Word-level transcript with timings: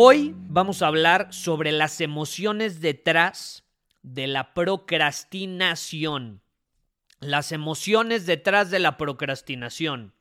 Hoy 0.00 0.32
vamos 0.36 0.80
a 0.80 0.86
hablar 0.86 1.26
sobre 1.32 1.72
las 1.72 2.00
emociones 2.00 2.80
detrás 2.80 3.64
de 4.04 4.28
la 4.28 4.54
procrastinación. 4.54 6.40
Las 7.18 7.50
emociones 7.50 8.24
detrás 8.24 8.70
de 8.70 8.78
la 8.78 8.96
procrastinación. 8.96 10.14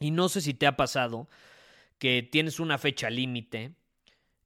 Y 0.00 0.12
no 0.12 0.30
sé 0.30 0.40
si 0.40 0.54
te 0.54 0.66
ha 0.66 0.78
pasado 0.78 1.28
que 1.98 2.22
tienes 2.22 2.58
una 2.58 2.78
fecha 2.78 3.10
límite, 3.10 3.74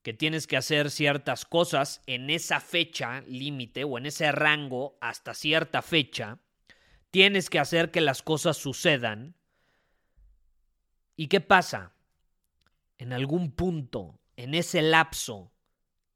que 0.02 0.14
tienes 0.14 0.48
que 0.48 0.56
hacer 0.56 0.90
ciertas 0.90 1.44
cosas 1.44 2.02
en 2.06 2.28
esa 2.28 2.58
fecha 2.58 3.20
límite 3.20 3.84
o 3.84 3.98
en 3.98 4.06
ese 4.06 4.32
rango 4.32 4.98
hasta 5.00 5.32
cierta 5.32 5.80
fecha. 5.80 6.40
Tienes 7.12 7.48
que 7.48 7.60
hacer 7.60 7.92
que 7.92 8.00
las 8.00 8.22
cosas 8.22 8.56
sucedan. 8.56 9.36
¿Y 11.14 11.28
qué 11.28 11.40
pasa? 11.40 11.92
en 12.98 13.12
algún 13.12 13.52
punto, 13.52 14.17
en 14.38 14.54
ese 14.54 14.82
lapso 14.82 15.50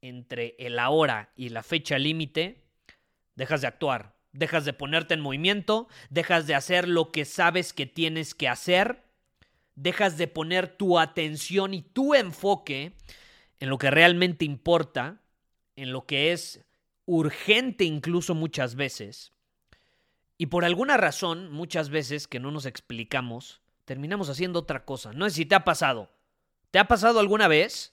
entre 0.01 0.55
el 0.57 0.79
ahora 0.79 1.33
y 1.35 1.49
la 1.49 1.61
fecha 1.61 1.99
límite, 1.99 2.63
dejas 3.35 3.59
de 3.59 3.67
actuar, 3.67 4.15
dejas 4.31 4.63
de 4.63 4.71
ponerte 4.71 5.13
en 5.13 5.19
movimiento, 5.19 5.89
dejas 6.09 6.47
de 6.47 6.55
hacer 6.55 6.87
lo 6.87 7.11
que 7.11 7.25
sabes 7.25 7.73
que 7.73 7.85
tienes 7.85 8.33
que 8.33 8.47
hacer, 8.47 9.03
dejas 9.75 10.17
de 10.17 10.29
poner 10.29 10.69
tu 10.69 10.99
atención 10.99 11.73
y 11.73 11.81
tu 11.81 12.15
enfoque 12.15 12.93
en 13.59 13.69
lo 13.69 13.77
que 13.77 13.91
realmente 13.91 14.45
importa, 14.45 15.21
en 15.75 15.91
lo 15.91 16.05
que 16.05 16.31
es 16.31 16.63
urgente 17.05 17.83
incluso 17.83 18.35
muchas 18.35 18.75
veces. 18.75 19.33
Y 20.37 20.45
por 20.45 20.63
alguna 20.63 20.95
razón, 20.95 21.51
muchas 21.51 21.89
veces 21.89 22.29
que 22.29 22.39
no 22.39 22.51
nos 22.51 22.65
explicamos, 22.65 23.61
terminamos 23.83 24.29
haciendo 24.29 24.59
otra 24.59 24.85
cosa. 24.85 25.11
No 25.11 25.29
sé 25.29 25.35
si 25.35 25.45
te 25.45 25.55
ha 25.55 25.65
pasado. 25.65 26.09
¿Te 26.71 26.79
ha 26.79 26.87
pasado 26.87 27.19
alguna 27.19 27.49
vez? 27.49 27.92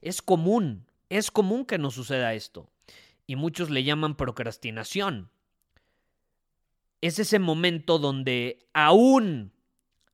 Es 0.00 0.22
común, 0.22 0.86
es 1.08 1.30
común 1.30 1.64
que 1.64 1.78
nos 1.78 1.94
suceda 1.94 2.34
esto. 2.34 2.70
Y 3.26 3.36
muchos 3.36 3.70
le 3.70 3.84
llaman 3.84 4.16
procrastinación. 4.16 5.30
Es 7.00 7.18
ese 7.18 7.38
momento 7.38 7.98
donde 7.98 8.66
aún, 8.72 9.52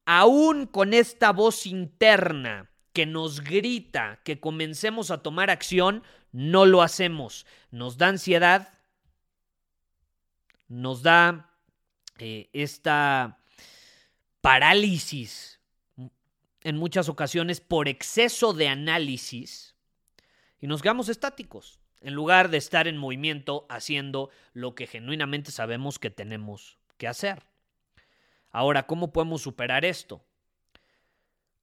aún 0.04 0.66
con 0.66 0.92
esta 0.94 1.32
voz 1.32 1.66
interna 1.66 2.70
que 2.92 3.06
nos 3.06 3.40
grita 3.40 4.20
que 4.24 4.40
comencemos 4.40 5.10
a 5.10 5.22
tomar 5.22 5.50
acción, 5.50 6.02
no 6.32 6.66
lo 6.66 6.82
hacemos. 6.82 7.46
Nos 7.70 7.96
da 7.96 8.08
ansiedad, 8.08 8.78
nos 10.68 11.02
da 11.02 11.50
eh, 12.18 12.48
esta 12.52 13.38
parálisis 14.40 15.60
en 16.60 16.76
muchas 16.76 17.08
ocasiones 17.08 17.60
por 17.60 17.88
exceso 17.88 18.52
de 18.52 18.68
análisis 18.68 19.73
y 20.60 20.66
nos 20.66 20.82
quedamos 20.82 21.08
estáticos, 21.08 21.80
en 22.00 22.14
lugar 22.14 22.50
de 22.50 22.58
estar 22.58 22.86
en 22.88 22.96
movimiento 22.96 23.66
haciendo 23.68 24.30
lo 24.52 24.74
que 24.74 24.86
genuinamente 24.86 25.50
sabemos 25.50 25.98
que 25.98 26.10
tenemos 26.10 26.78
que 26.96 27.08
hacer. 27.08 27.42
Ahora, 28.50 28.86
¿cómo 28.86 29.12
podemos 29.12 29.42
superar 29.42 29.84
esto? 29.84 30.24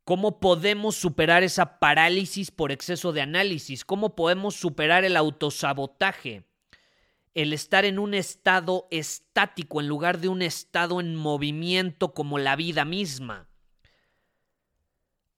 ¿Cómo 0.04 0.40
podemos 0.40 0.96
superar 0.96 1.44
esa 1.44 1.80
parálisis 1.80 2.52
por 2.52 2.72
exceso 2.72 3.14
de 3.14 3.22
análisis? 3.22 3.86
¿Cómo 3.86 4.16
podemos 4.16 4.56
superar 4.56 5.06
el 5.06 5.16
autosabotaje? 5.16 6.44
El 7.34 7.54
estar 7.54 7.86
en 7.86 8.00
un 8.00 8.14
estado 8.14 8.88
estático 8.92 9.80
en 9.80 9.88
lugar 9.88 10.20
de 10.20 10.28
un 10.28 10.42
estado 10.42 11.00
en 11.00 11.16
movimiento 11.16 12.14
como 12.14 12.40
la 12.40 12.56
vida 12.56 12.84
misma. 12.84 13.51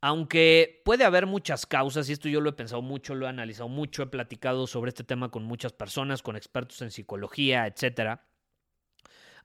Aunque 0.05 0.81
puede 0.83 1.05
haber 1.05 1.27
muchas 1.27 1.65
causas, 1.65 2.09
y 2.09 2.11
esto 2.11 2.27
yo 2.27 2.41
lo 2.41 2.49
he 2.49 2.53
pensado 2.53 2.81
mucho, 2.81 3.15
lo 3.15 3.25
he 3.25 3.29
analizado 3.29 3.69
mucho, 3.69 4.03
he 4.03 4.07
platicado 4.07 4.67
sobre 4.67 4.89
este 4.89 5.05
tema 5.05 5.31
con 5.31 5.45
muchas 5.45 5.71
personas, 5.71 6.21
con 6.21 6.35
expertos 6.35 6.81
en 6.81 6.91
psicología, 6.91 7.65
etc. 7.67 8.19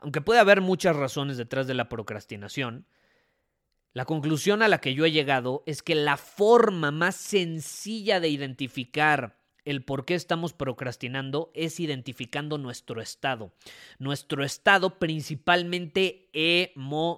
Aunque 0.00 0.20
puede 0.20 0.40
haber 0.40 0.60
muchas 0.60 0.96
razones 0.96 1.36
detrás 1.36 1.68
de 1.68 1.74
la 1.74 1.88
procrastinación, 1.88 2.88
la 3.92 4.04
conclusión 4.04 4.62
a 4.62 4.68
la 4.68 4.80
que 4.80 4.94
yo 4.94 5.04
he 5.04 5.12
llegado 5.12 5.62
es 5.64 5.80
que 5.80 5.94
la 5.94 6.16
forma 6.16 6.90
más 6.90 7.14
sencilla 7.14 8.18
de 8.18 8.28
identificar 8.28 9.38
el 9.64 9.84
por 9.84 10.04
qué 10.04 10.16
estamos 10.16 10.54
procrastinando 10.54 11.52
es 11.54 11.78
identificando 11.78 12.58
nuestro 12.58 13.00
estado. 13.00 13.52
Nuestro 14.00 14.42
estado 14.42 14.98
principalmente 14.98 16.28
emocional. 16.32 17.14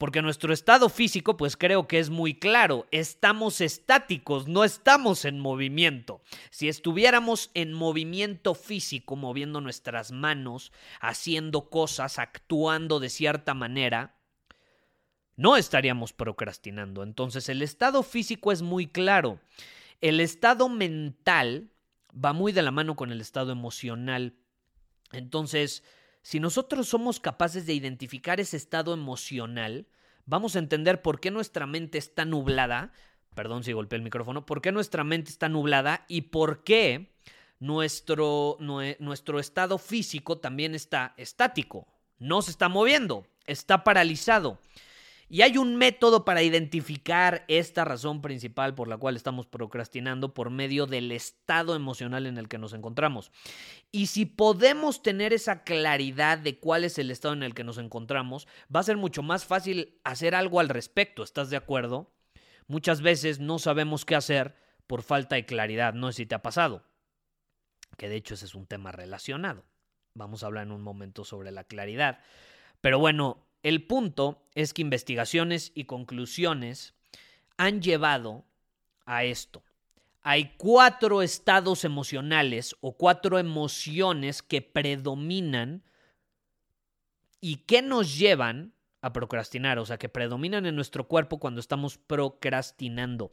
Porque 0.00 0.22
nuestro 0.22 0.54
estado 0.54 0.88
físico, 0.88 1.36
pues 1.36 1.58
creo 1.58 1.86
que 1.86 1.98
es 1.98 2.08
muy 2.08 2.32
claro, 2.32 2.86
estamos 2.90 3.60
estáticos, 3.60 4.48
no 4.48 4.64
estamos 4.64 5.26
en 5.26 5.38
movimiento. 5.38 6.22
Si 6.48 6.70
estuviéramos 6.70 7.50
en 7.52 7.74
movimiento 7.74 8.54
físico, 8.54 9.14
moviendo 9.14 9.60
nuestras 9.60 10.10
manos, 10.10 10.72
haciendo 11.02 11.68
cosas, 11.68 12.18
actuando 12.18 12.98
de 12.98 13.10
cierta 13.10 13.52
manera, 13.52 14.16
no 15.36 15.58
estaríamos 15.58 16.14
procrastinando. 16.14 17.02
Entonces 17.02 17.50
el 17.50 17.60
estado 17.60 18.02
físico 18.02 18.52
es 18.52 18.62
muy 18.62 18.86
claro. 18.86 19.38
El 20.00 20.20
estado 20.20 20.70
mental 20.70 21.74
va 22.12 22.32
muy 22.32 22.52
de 22.52 22.62
la 22.62 22.70
mano 22.70 22.96
con 22.96 23.12
el 23.12 23.20
estado 23.20 23.52
emocional. 23.52 24.34
Entonces, 25.12 25.84
si 26.22 26.40
nosotros 26.40 26.88
somos 26.88 27.20
capaces 27.20 27.66
de 27.66 27.74
identificar 27.74 28.40
ese 28.40 28.56
estado 28.56 28.92
emocional, 28.92 29.86
vamos 30.26 30.54
a 30.54 30.58
entender 30.58 31.02
por 31.02 31.20
qué 31.20 31.30
nuestra 31.30 31.66
mente 31.66 31.98
está 31.98 32.24
nublada, 32.24 32.92
perdón 33.34 33.64
si 33.64 33.72
golpeé 33.72 33.96
el 33.96 34.02
micrófono, 34.02 34.46
por 34.46 34.60
qué 34.60 34.72
nuestra 34.72 35.04
mente 35.04 35.30
está 35.30 35.48
nublada 35.48 36.04
y 36.08 36.22
por 36.22 36.62
qué 36.62 37.12
nuestro, 37.58 38.56
nuestro 38.60 39.38
estado 39.38 39.78
físico 39.78 40.38
también 40.38 40.74
está 40.74 41.14
estático, 41.16 41.86
no 42.18 42.42
se 42.42 42.50
está 42.50 42.68
moviendo, 42.68 43.26
está 43.46 43.84
paralizado. 43.84 44.58
Y 45.32 45.42
hay 45.42 45.58
un 45.58 45.76
método 45.76 46.24
para 46.24 46.42
identificar 46.42 47.44
esta 47.46 47.84
razón 47.84 48.20
principal 48.20 48.74
por 48.74 48.88
la 48.88 48.96
cual 48.96 49.14
estamos 49.14 49.46
procrastinando 49.46 50.34
por 50.34 50.50
medio 50.50 50.86
del 50.86 51.12
estado 51.12 51.76
emocional 51.76 52.26
en 52.26 52.36
el 52.36 52.48
que 52.48 52.58
nos 52.58 52.72
encontramos. 52.72 53.30
Y 53.92 54.06
si 54.06 54.26
podemos 54.26 55.02
tener 55.02 55.32
esa 55.32 55.62
claridad 55.62 56.38
de 56.38 56.58
cuál 56.58 56.82
es 56.82 56.98
el 56.98 57.12
estado 57.12 57.34
en 57.34 57.44
el 57.44 57.54
que 57.54 57.62
nos 57.62 57.78
encontramos, 57.78 58.48
va 58.74 58.80
a 58.80 58.82
ser 58.82 58.96
mucho 58.96 59.22
más 59.22 59.44
fácil 59.44 60.00
hacer 60.02 60.34
algo 60.34 60.58
al 60.58 60.68
respecto. 60.68 61.22
¿Estás 61.22 61.48
de 61.48 61.56
acuerdo? 61.56 62.12
Muchas 62.66 63.00
veces 63.00 63.38
no 63.38 63.60
sabemos 63.60 64.04
qué 64.04 64.16
hacer 64.16 64.56
por 64.88 65.04
falta 65.04 65.36
de 65.36 65.46
claridad. 65.46 65.94
No 65.94 66.10
sé 66.10 66.16
si 66.16 66.26
te 66.26 66.34
ha 66.34 66.42
pasado. 66.42 66.82
Que 67.96 68.08
de 68.08 68.16
hecho 68.16 68.34
ese 68.34 68.46
es 68.46 68.56
un 68.56 68.66
tema 68.66 68.90
relacionado. 68.90 69.64
Vamos 70.12 70.42
a 70.42 70.46
hablar 70.46 70.66
en 70.66 70.72
un 70.72 70.82
momento 70.82 71.24
sobre 71.24 71.52
la 71.52 71.62
claridad. 71.62 72.18
Pero 72.80 72.98
bueno, 72.98 73.46
el 73.62 73.86
punto 73.86 74.42
es 74.54 74.72
que 74.72 74.82
investigaciones 74.82 75.72
y 75.74 75.84
conclusiones 75.84 76.94
han 77.56 77.82
llevado 77.82 78.44
a 79.04 79.24
esto. 79.24 79.62
Hay 80.22 80.54
cuatro 80.56 81.22
estados 81.22 81.84
emocionales 81.84 82.76
o 82.80 82.96
cuatro 82.96 83.38
emociones 83.38 84.42
que 84.42 84.62
predominan 84.62 85.82
y 87.40 87.56
que 87.56 87.80
nos 87.82 88.18
llevan 88.18 88.74
a 89.02 89.12
procrastinar, 89.12 89.78
o 89.78 89.86
sea, 89.86 89.98
que 89.98 90.10
predominan 90.10 90.66
en 90.66 90.76
nuestro 90.76 91.08
cuerpo 91.08 91.38
cuando 91.38 91.60
estamos 91.60 91.98
procrastinando. 91.98 93.32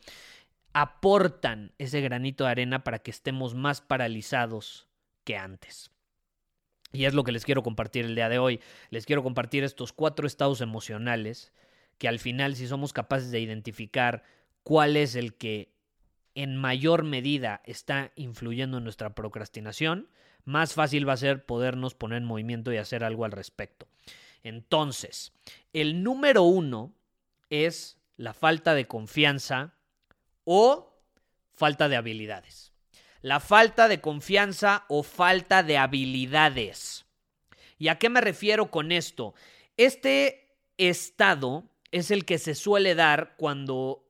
aportan 0.74 1.74
ese 1.80 2.02
granito 2.02 2.44
de 2.44 2.52
arena 2.52 2.84
para 2.84 3.00
que 3.00 3.10
estemos 3.10 3.56
más 3.56 3.82
paralizados 3.82 4.88
que 5.24 5.36
antes. 5.36 5.90
Y 6.98 7.06
es 7.06 7.14
lo 7.14 7.24
que 7.24 7.32
les 7.32 7.46
quiero 7.46 7.62
compartir 7.62 8.06
el 8.06 8.16
día 8.16 8.28
de 8.28 8.40
hoy. 8.40 8.60
Les 8.90 9.06
quiero 9.06 9.22
compartir 9.22 9.64
estos 9.64 9.94
cuatro 9.94 10.26
estados 10.26 10.62
emocionales 10.62 11.54
que 12.00 12.08
al 12.08 12.18
final 12.18 12.56
si 12.56 12.66
somos 12.66 12.92
capaces 12.92 13.30
de 13.30 13.40
identificar 13.40 14.24
cuál 14.64 14.98
es 14.98 15.14
el 15.14 15.36
que 15.36 15.72
en 16.34 16.56
mayor 16.56 17.04
medida 17.04 17.62
está 17.66 18.12
influyendo 18.16 18.80
en 18.80 18.84
nuestra 18.84 19.14
procrastinación, 19.14 20.10
más 20.44 20.74
fácil 20.74 21.08
va 21.08 21.14
a 21.14 21.18
ser 21.18 21.46
podernos 21.46 21.94
poner 21.94 22.18
en 22.18 22.26
movimiento 22.26 22.74
y 22.74 22.78
hacer 22.78 23.04
algo 23.04 23.26
al 23.26 23.32
respecto. 23.32 23.88
Entonces, 24.42 25.34
el 25.74 26.02
número 26.02 26.42
uno 26.42 26.96
es 27.52 28.00
la 28.16 28.34
falta 28.34 28.74
de 28.74 28.88
confianza 28.88 29.76
o 30.46 31.00
falta 31.54 31.90
de 31.90 31.96
habilidades. 31.96 32.74
La 33.22 33.40
falta 33.40 33.88
de 33.88 34.02
confianza 34.02 34.86
o 34.88 35.04
falta 35.04 35.64
de 35.64 35.78
habilidades. 35.78 37.06
¿Y 37.78 37.90
a 37.90 37.98
qué 37.98 38.10
me 38.10 38.22
refiero 38.22 38.72
con 38.72 38.92
esto? 38.92 39.34
Este 39.76 40.58
estado 40.78 41.64
es 41.92 42.12
el 42.12 42.26
que 42.26 42.38
se 42.38 42.56
suele 42.56 42.96
dar 42.96 43.36
cuando, 43.38 44.10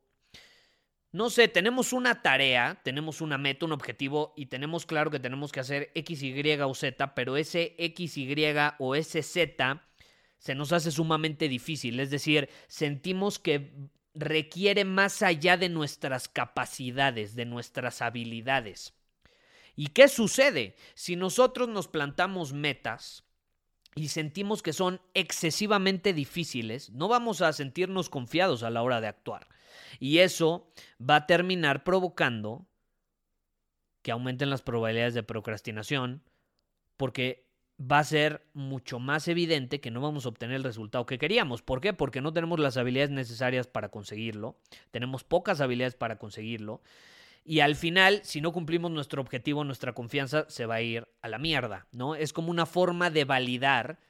no 1.11 1.29
sé, 1.29 1.47
tenemos 1.47 1.93
una 1.93 2.21
tarea, 2.21 2.81
tenemos 2.83 3.21
una 3.21 3.37
meta, 3.37 3.65
un 3.65 3.71
objetivo 3.71 4.33
y 4.35 4.47
tenemos 4.47 4.85
claro 4.85 5.11
que 5.11 5.19
tenemos 5.19 5.51
que 5.51 5.59
hacer 5.59 5.91
X, 5.95 6.23
Y 6.23 6.61
o 6.61 6.73
Z, 6.73 7.15
pero 7.15 7.37
ese 7.37 7.75
X, 7.77 8.17
Y 8.17 8.35
o 8.79 8.95
ese 8.95 9.23
Z 9.23 9.83
se 10.37 10.55
nos 10.55 10.71
hace 10.71 10.91
sumamente 10.91 11.47
difícil. 11.49 11.99
Es 11.99 12.09
decir, 12.09 12.49
sentimos 12.67 13.39
que 13.39 13.89
requiere 14.13 14.85
más 14.85 15.21
allá 15.21 15.57
de 15.57 15.69
nuestras 15.69 16.27
capacidades, 16.27 17.35
de 17.35 17.45
nuestras 17.45 18.01
habilidades. 18.01 18.96
¿Y 19.77 19.87
qué 19.87 20.09
sucede? 20.09 20.75
Si 20.95 21.15
nosotros 21.15 21.69
nos 21.69 21.87
plantamos 21.87 22.51
metas 22.51 23.23
y 23.95 24.07
sentimos 24.07 24.63
que 24.63 24.73
son 24.73 24.99
excesivamente 25.13 26.13
difíciles, 26.13 26.89
no 26.89 27.07
vamos 27.07 27.41
a 27.41 27.53
sentirnos 27.53 28.09
confiados 28.09 28.63
a 28.63 28.71
la 28.71 28.81
hora 28.81 28.99
de 28.99 29.07
actuar. 29.07 29.47
Y 29.99 30.17
eso 30.17 30.67
va 30.99 31.17
a 31.17 31.25
terminar 31.27 31.83
provocando 31.83 32.65
que 34.01 34.11
aumenten 34.11 34.49
las 34.49 34.63
probabilidades 34.63 35.13
de 35.13 35.21
procrastinación, 35.21 36.23
porque 36.97 37.47
va 37.79 37.99
a 37.99 38.03
ser 38.03 38.47
mucho 38.53 38.97
más 38.97 39.27
evidente 39.27 39.79
que 39.79 39.91
no 39.91 40.01
vamos 40.01 40.25
a 40.25 40.29
obtener 40.29 40.55
el 40.55 40.63
resultado 40.63 41.05
que 41.05 41.19
queríamos. 41.19 41.61
¿Por 41.61 41.81
qué? 41.81 41.93
Porque 41.93 42.21
no 42.21 42.33
tenemos 42.33 42.59
las 42.59 42.77
habilidades 42.77 43.11
necesarias 43.11 43.67
para 43.67 43.89
conseguirlo, 43.89 44.57
tenemos 44.89 45.23
pocas 45.23 45.61
habilidades 45.61 45.93
para 45.93 46.17
conseguirlo, 46.17 46.81
y 47.49 47.61
al 47.61 47.77
final, 47.77 48.19
si 48.25 48.41
no 48.41 48.51
cumplimos 48.51 48.91
nuestro 48.91 49.21
objetivo, 49.21 49.63
nuestra 49.63 49.93
confianza 49.93 50.45
se 50.49 50.65
va 50.65 50.75
a 50.75 50.81
ir 50.81 51.07
a 51.21 51.29
la 51.29 51.37
mierda, 51.37 51.87
¿no? 51.93 52.13
Es 52.13 52.33
como 52.33 52.51
una 52.51 52.65
forma 52.65 53.09
de 53.09 53.23
validar 53.23 54.01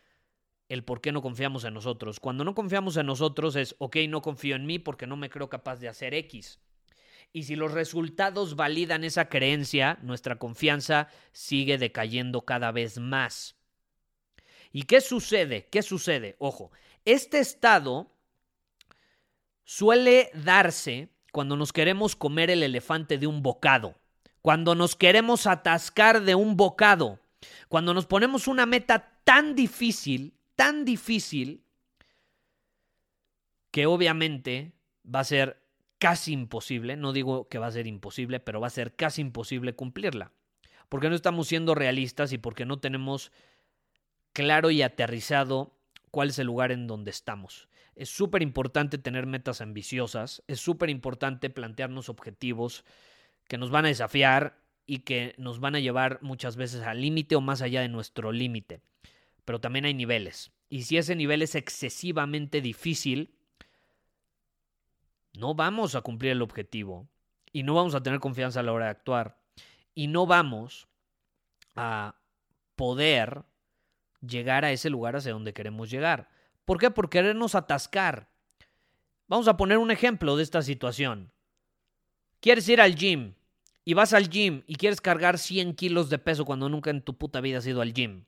el 0.70 0.84
por 0.84 1.02
qué 1.02 1.12
no 1.12 1.22
confiamos 1.22 1.64
en 1.64 1.76
nosotros. 1.76 2.20
Cuando 2.20 2.44
no 2.44 2.56
confiamos 2.56 2.98
en 2.98 3.06
nosotros 3.06 3.56
es, 3.56 3.76
ok, 3.78 3.98
no 4.10 4.24
confío 4.24 4.56
en 4.56 4.66
mí 4.66 4.80
porque 4.80 5.06
no 5.06 5.18
me 5.18 5.30
creo 5.30 5.50
capaz 5.50 5.76
de 5.76 5.88
hacer 5.88 6.16
X. 6.16 6.60
Y 7.32 7.44
si 7.44 7.56
los 7.56 7.74
resultados 7.74 8.56
validan 8.56 9.04
esa 9.04 9.30
creencia, 9.30 10.00
nuestra 10.02 10.40
confianza 10.40 11.08
sigue 11.32 11.78
decayendo 11.78 12.42
cada 12.42 12.72
vez 12.72 12.98
más. 12.98 13.56
¿Y 14.72 14.84
qué 14.84 15.00
sucede? 15.00 15.68
¿Qué 15.70 15.84
sucede? 15.84 16.38
Ojo, 16.40 16.72
este 17.06 17.38
estado 17.38 18.18
suele 19.64 20.32
darse 20.34 21.10
cuando 21.38 21.56
nos 21.56 21.72
queremos 21.72 22.16
comer 22.16 22.50
el 22.50 22.64
elefante 22.64 23.20
de 23.20 23.28
un 23.28 23.44
bocado, 23.44 23.94
cuando 24.42 24.74
nos 24.74 24.96
queremos 24.96 25.46
atascar 25.46 26.24
de 26.24 26.34
un 26.34 26.58
bocado, 26.58 27.20
cuando 27.68 27.94
nos 27.94 28.08
ponemos 28.08 28.48
una 28.48 28.66
meta 28.66 29.20
tan 29.24 29.54
difícil, 29.54 30.34
tan 30.56 30.84
difícil, 30.84 31.64
que 33.70 33.86
obviamente 33.86 34.74
va 35.06 35.20
a 35.20 35.26
ser 35.26 35.62
casi 36.00 36.34
imposible, 36.34 36.98
no 36.98 37.14
digo 37.14 37.48
que 37.48 37.60
va 37.60 37.68
a 37.68 37.72
ser 37.72 37.86
imposible, 37.86 38.40
pero 38.40 38.60
va 38.60 38.66
a 38.66 38.72
ser 38.72 38.96
casi 38.96 39.22
imposible 39.22 39.76
cumplirla, 39.76 40.32
porque 40.90 41.08
no 41.08 41.16
estamos 41.16 41.48
siendo 41.48 41.76
realistas 41.76 42.34
y 42.34 42.40
porque 42.40 42.66
no 42.66 42.80
tenemos 42.80 43.32
claro 44.34 44.72
y 44.72 44.82
aterrizado 44.82 45.78
cuál 46.10 46.30
es 46.30 46.40
el 46.40 46.48
lugar 46.48 46.72
en 46.72 46.88
donde 46.88 47.12
estamos. 47.12 47.70
Es 47.98 48.10
súper 48.10 48.44
importante 48.44 49.00
tener 49.00 49.26
metas 49.26 49.60
ambiciosas, 49.60 50.44
es 50.46 50.60
súper 50.60 50.92
importante 50.92 51.50
plantearnos 51.50 52.10
objetivos 52.10 52.86
que 53.48 53.58
nos 53.58 53.72
van 53.72 53.86
a 53.86 53.88
desafiar 53.88 54.62
y 54.86 55.00
que 55.00 55.34
nos 55.40 55.60
van 55.60 55.74
a 55.74 55.80
llevar 55.80 56.20
muchas 56.22 56.58
veces 56.58 56.84
al 56.84 57.02
límite 57.02 57.36
o 57.36 57.42
más 57.42 57.64
allá 57.64 57.82
de 57.82 57.90
nuestro 57.90 58.32
límite. 58.32 58.82
Pero 59.46 59.60
también 59.60 59.86
hay 59.86 59.96
niveles. 59.96 60.52
Y 60.70 60.84
si 60.84 60.98
ese 60.98 61.16
nivel 61.16 61.42
es 61.42 61.56
excesivamente 61.56 62.62
difícil, 62.62 63.34
no 65.34 65.56
vamos 65.56 65.96
a 65.96 66.02
cumplir 66.02 66.34
el 66.34 66.44
objetivo 66.44 67.10
y 67.52 67.64
no 67.64 67.74
vamos 67.74 67.96
a 67.96 68.04
tener 68.04 68.20
confianza 68.20 68.60
a 68.60 68.64
la 68.64 68.74
hora 68.74 68.86
de 68.86 68.92
actuar 68.92 69.40
y 69.96 70.06
no 70.06 70.28
vamos 70.28 70.88
a 71.76 72.14
poder 72.76 73.44
llegar 74.22 74.66
a 74.66 74.72
ese 74.72 74.92
lugar 74.92 75.16
hacia 75.16 75.34
donde 75.34 75.54
queremos 75.54 75.90
llegar. 75.90 76.37
¿Por 76.68 76.80
qué? 76.80 76.92
Por 76.92 77.10
querernos 77.10 77.56
atascar. 77.56 78.30
Vamos 79.30 79.48
a 79.48 79.56
poner 79.56 79.78
un 79.78 79.90
ejemplo 79.90 80.36
de 80.36 80.44
esta 80.44 80.62
situación. 80.62 81.32
Quieres 82.42 82.68
ir 82.68 82.82
al 82.82 82.94
gym 82.94 83.36
y 83.86 83.94
vas 83.94 84.12
al 84.12 84.28
gym 84.28 84.64
y 84.68 84.76
quieres 84.76 85.00
cargar 85.00 85.38
100 85.38 85.76
kilos 85.76 86.10
de 86.10 86.20
peso 86.20 86.44
cuando 86.44 86.68
nunca 86.68 86.90
en 86.90 87.02
tu 87.02 87.18
puta 87.18 87.40
vida 87.40 87.60
has 87.60 87.68
ido 87.68 87.82
al 87.82 87.94
gym. 87.94 88.26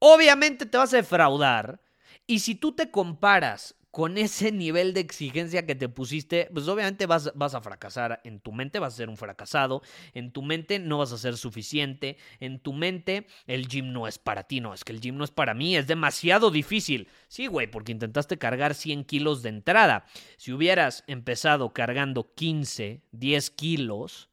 Obviamente 0.00 0.66
te 0.66 0.78
vas 0.78 0.92
a 0.94 0.96
defraudar. 0.96 1.80
Y 2.26 2.40
si 2.40 2.56
tú 2.56 2.72
te 2.72 2.90
comparas 2.90 3.76
con 3.96 4.18
ese 4.18 4.52
nivel 4.52 4.92
de 4.92 5.00
exigencia 5.00 5.64
que 5.64 5.74
te 5.74 5.88
pusiste, 5.88 6.50
pues 6.52 6.68
obviamente 6.68 7.06
vas, 7.06 7.32
a 7.34 7.60
fracasar. 7.62 8.20
En 8.24 8.40
tu 8.40 8.52
mente 8.52 8.78
vas 8.78 8.92
a 8.92 8.96
ser 8.98 9.08
un 9.08 9.16
fracasado, 9.16 9.80
en 10.12 10.32
tu 10.32 10.42
mente 10.42 10.78
no 10.78 10.98
vas 10.98 11.12
a 11.12 11.16
ser 11.16 11.38
suficiente, 11.38 12.18
en 12.38 12.58
tu 12.58 12.74
mente 12.74 13.26
el 13.46 13.68
gym 13.68 13.94
no 13.94 14.06
es 14.06 14.18
para 14.18 14.42
ti, 14.42 14.60
no, 14.60 14.74
es 14.74 14.84
que 14.84 14.92
el 14.92 15.00
gym 15.00 15.16
no 15.16 15.24
es 15.24 15.30
para 15.30 15.54
mí, 15.54 15.78
es 15.78 15.86
demasiado 15.86 16.50
difícil. 16.50 17.08
Sí, 17.28 17.46
güey, 17.46 17.70
porque 17.70 17.90
intentaste 17.90 18.36
cargar 18.36 18.74
100 18.74 19.04
kilos 19.04 19.42
de 19.42 19.48
entrada. 19.48 20.04
Si 20.36 20.52
hubieras 20.52 21.02
empezado 21.06 21.72
cargando 21.72 22.34
15, 22.34 23.00
10 23.12 23.50
kilos, 23.52 24.28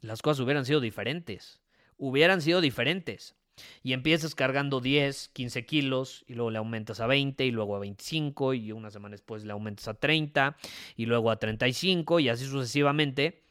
las 0.00 0.20
cosas 0.20 0.40
hubieran 0.40 0.64
sido 0.64 0.80
diferentes. 0.80 1.60
Hubieran 1.96 2.42
sido 2.42 2.60
diferentes. 2.60 3.36
Y 3.82 3.92
empiezas 3.92 4.34
cargando 4.34 4.80
10, 4.80 5.28
15 5.28 5.66
kilos 5.66 6.24
y 6.26 6.34
luego 6.34 6.50
le 6.50 6.58
aumentas 6.58 7.00
a 7.00 7.06
20 7.06 7.44
y 7.44 7.50
luego 7.50 7.76
a 7.76 7.78
25 7.78 8.54
y 8.54 8.72
una 8.72 8.90
semana 8.90 9.12
después 9.12 9.44
le 9.44 9.52
aumentas 9.52 9.88
a 9.88 9.94
30 9.94 10.56
y 10.96 11.06
luego 11.06 11.30
a 11.30 11.36
35 11.36 12.20
y 12.20 12.28
así 12.28 12.46
sucesivamente, 12.46 13.44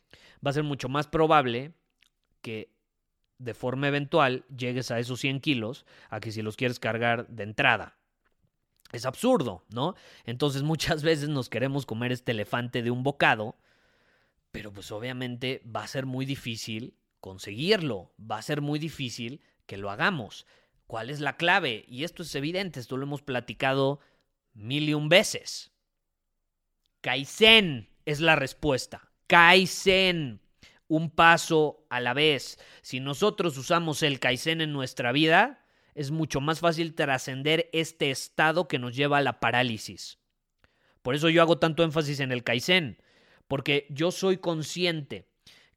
va 0.46 0.52
a 0.52 0.54
ser 0.54 0.64
mucho 0.64 0.90
más 0.90 1.08
probable 1.08 1.74
que 2.42 2.74
de 3.38 3.54
forma 3.54 3.88
eventual 3.88 4.46
llegues 4.56 4.92
a 4.92 5.00
esos 5.00 5.20
100 5.20 5.40
kilos 5.40 5.86
a 6.10 6.20
que 6.20 6.32
si 6.32 6.42
los 6.42 6.56
quieres 6.56 6.80
cargar 6.80 7.28
de 7.28 7.44
entrada. 7.44 7.98
Es 8.92 9.06
absurdo, 9.06 9.66
¿no? 9.70 9.96
Entonces 10.26 10.64
muchas 10.64 11.04
veces 11.04 11.30
nos 11.30 11.50
queremos 11.50 11.86
comer 11.86 12.12
este 12.12 12.32
elefante 12.32 12.82
de 12.82 12.92
un 12.92 13.04
bocado, 13.04 13.58
pero 14.52 14.72
pues 14.72 14.92
obviamente 14.92 15.64
va 15.64 15.84
a 15.84 15.88
ser 15.88 16.06
muy 16.06 16.26
difícil 16.26 16.96
conseguirlo, 17.20 18.14
va 18.20 18.38
a 18.38 18.42
ser 18.42 18.62
muy 18.62 18.80
difícil 18.80 19.42
que 19.74 19.78
lo 19.78 19.90
hagamos. 19.90 20.46
¿Cuál 20.86 21.10
es 21.10 21.20
la 21.20 21.36
clave? 21.36 21.84
Y 21.88 22.04
esto 22.04 22.22
es 22.22 22.36
evidente, 22.36 22.80
esto 22.80 22.96
lo 22.96 23.06
hemos 23.08 23.24
platicado 23.24 24.02
mil 24.54 24.88
y 24.88 24.94
un 24.94 25.10
veces. 25.10 25.72
Kaizen 27.02 27.90
es 28.06 28.20
la 28.20 28.36
respuesta. 28.36 29.10
Kaizen. 29.26 30.42
Un 30.88 31.10
paso 31.10 31.88
a 31.90 32.00
la 32.02 32.14
vez. 32.14 32.60
Si 32.84 33.00
nosotros 33.00 33.58
usamos 33.58 34.04
el 34.04 34.20
Kaizen 34.20 34.62
en 34.62 34.74
nuestra 34.74 35.12
vida, 35.12 35.66
es 35.96 36.12
mucho 36.12 36.40
más 36.40 36.60
fácil 36.60 36.94
trascender 36.94 37.72
este 37.74 38.12
estado 38.12 38.68
que 38.68 38.78
nos 38.78 38.96
lleva 38.96 39.18
a 39.18 39.22
la 39.22 39.40
parálisis. 39.40 40.20
Por 41.02 41.16
eso 41.16 41.30
yo 41.30 41.42
hago 41.42 41.58
tanto 41.58 41.82
énfasis 41.82 42.20
en 42.20 42.32
el 42.32 42.44
Kaizen, 42.44 43.02
porque 43.48 43.88
yo 43.90 44.12
soy 44.12 44.38
consciente 44.38 45.33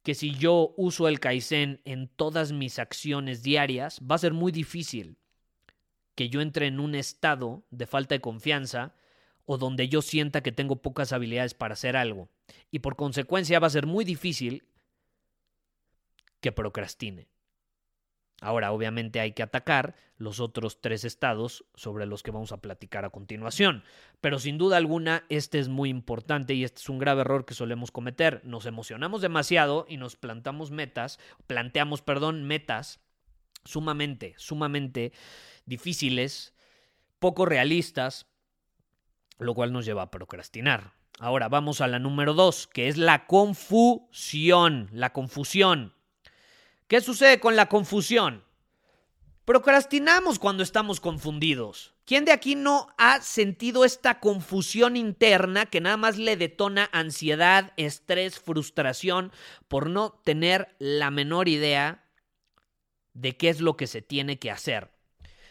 que 0.07 0.15
si 0.15 0.37
yo 0.37 0.73
uso 0.77 1.09
el 1.09 1.19
Kaizen 1.19 1.81
en 1.85 2.07
todas 2.07 2.53
mis 2.53 2.79
acciones 2.79 3.43
diarias, 3.43 4.01
va 4.09 4.15
a 4.15 4.19
ser 4.19 4.35
muy 4.35 4.53
difícil 4.53 5.19
que 6.15 6.29
yo 6.29 6.43
entre 6.43 6.69
en 6.69 6.79
un 6.79 6.95
estado 6.95 7.65
de 7.73 7.89
falta 7.89 8.15
de 8.15 8.21
confianza 8.21 8.95
o 9.47 9.59
donde 9.59 9.89
yo 9.89 10.03
sienta 10.03 10.45
que 10.45 10.53
tengo 10.53 10.81
pocas 10.81 11.13
habilidades 11.13 11.55
para 11.55 11.73
hacer 11.73 11.97
algo. 11.97 12.29
Y 12.71 12.79
por 12.79 12.95
consecuencia 12.95 13.59
va 13.59 13.67
a 13.67 13.71
ser 13.71 13.87
muy 13.87 14.05
difícil 14.05 14.69
que 16.41 16.53
procrastine. 16.53 17.27
Ahora, 18.41 18.73
obviamente 18.73 19.19
hay 19.21 19.33
que 19.33 19.43
atacar 19.43 19.95
los 20.19 20.41
otros 20.41 20.81
tres 20.81 21.05
estados 21.05 21.65
sobre 21.75 22.05
los 22.05 22.23
que 22.23 22.31
vamos 22.31 22.53
a 22.53 22.61
platicar 22.61 23.05
a 23.05 23.11
continuación. 23.11 23.83
Pero 24.21 24.39
sin 24.39 24.59
duda 24.59 24.77
alguna, 24.77 25.25
este 25.31 25.59
es 25.59 25.69
muy 25.69 25.89
importante 25.89 26.55
y 26.55 26.65
este 26.65 26.81
es 26.81 26.89
un 26.89 26.99
grave 26.99 27.23
error 27.23 27.47
que 27.47 27.55
solemos 27.55 27.91
cometer. 27.91 28.43
Nos 28.45 28.67
emocionamos 28.67 29.23
demasiado 29.23 29.87
y 29.89 29.97
nos 29.97 30.17
plantamos 30.17 30.71
metas, 30.71 31.19
planteamos, 31.47 32.03
perdón, 32.03 32.45
metas 32.45 33.01
sumamente, 33.65 34.35
sumamente 34.37 35.13
difíciles, 35.65 36.55
poco 37.19 37.47
realistas, 37.47 38.27
lo 39.39 39.55
cual 39.55 39.73
nos 39.73 39.85
lleva 39.87 40.03
a 40.03 40.11
procrastinar. 40.11 40.95
Ahora 41.19 41.49
vamos 41.49 41.81
a 41.81 41.89
la 41.89 41.99
número 41.99 42.35
dos, 42.35 42.67
que 42.67 42.89
es 42.89 42.99
la 42.99 43.27
confusión, 43.27 44.89
la 44.93 45.15
confusión. 45.15 45.96
¿Qué 46.89 47.01
sucede 47.01 47.41
con 47.41 47.57
la 47.57 47.69
confusión? 47.69 48.45
Procrastinamos 49.45 50.39
cuando 50.39 50.63
estamos 50.63 51.01
confundidos. 51.01 51.95
¿Quién 52.05 52.25
de 52.25 52.31
aquí 52.31 52.55
no 52.55 52.95
ha 52.97 53.21
sentido 53.23 53.85
esta 53.85 54.21
confusión 54.21 54.97
interna 54.97 55.67
que 55.67 55.81
nada 55.81 55.97
más 55.97 56.17
le 56.17 56.37
detona 56.37 56.89
ansiedad, 56.93 57.73
estrés, 57.77 58.39
frustración 58.39 59.33
por 59.67 59.91
no 59.91 60.21
tener 60.25 60.77
la 60.79 61.11
menor 61.11 61.49
idea 61.49 62.05
de 63.15 63.37
qué 63.37 63.49
es 63.49 63.61
lo 63.61 63.77
que 63.77 63.89
se 63.89 64.01
tiene 64.01 64.39
que 64.39 64.53
hacer? 64.53 64.93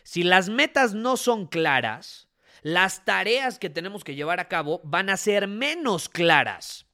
Si 0.04 0.24
las 0.24 0.48
metas 0.48 0.94
no 0.94 1.18
son 1.18 1.48
claras, 1.48 2.30
las 2.62 3.04
tareas 3.04 3.60
que 3.60 3.70
tenemos 3.70 4.06
que 4.06 4.16
llevar 4.16 4.40
a 4.40 4.48
cabo 4.48 4.80
van 4.86 5.10
a 5.10 5.18
ser 5.18 5.50
menos 5.50 6.08
claras. 6.08 6.85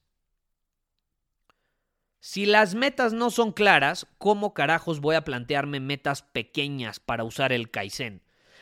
Si 2.24 2.46
las 2.46 2.76
metas 2.76 3.14
no 3.14 3.32
son 3.32 3.52
claras, 3.52 4.06
¿cómo 4.20 4.54
carajos 4.54 5.02
voy 5.02 5.16
a 5.16 5.24
plantearme 5.24 5.80
metas 5.80 6.22
pequeñas 6.22 7.00
para 7.00 7.24
usar 7.24 7.52
el 7.52 7.72
Kaizen? 7.72 8.22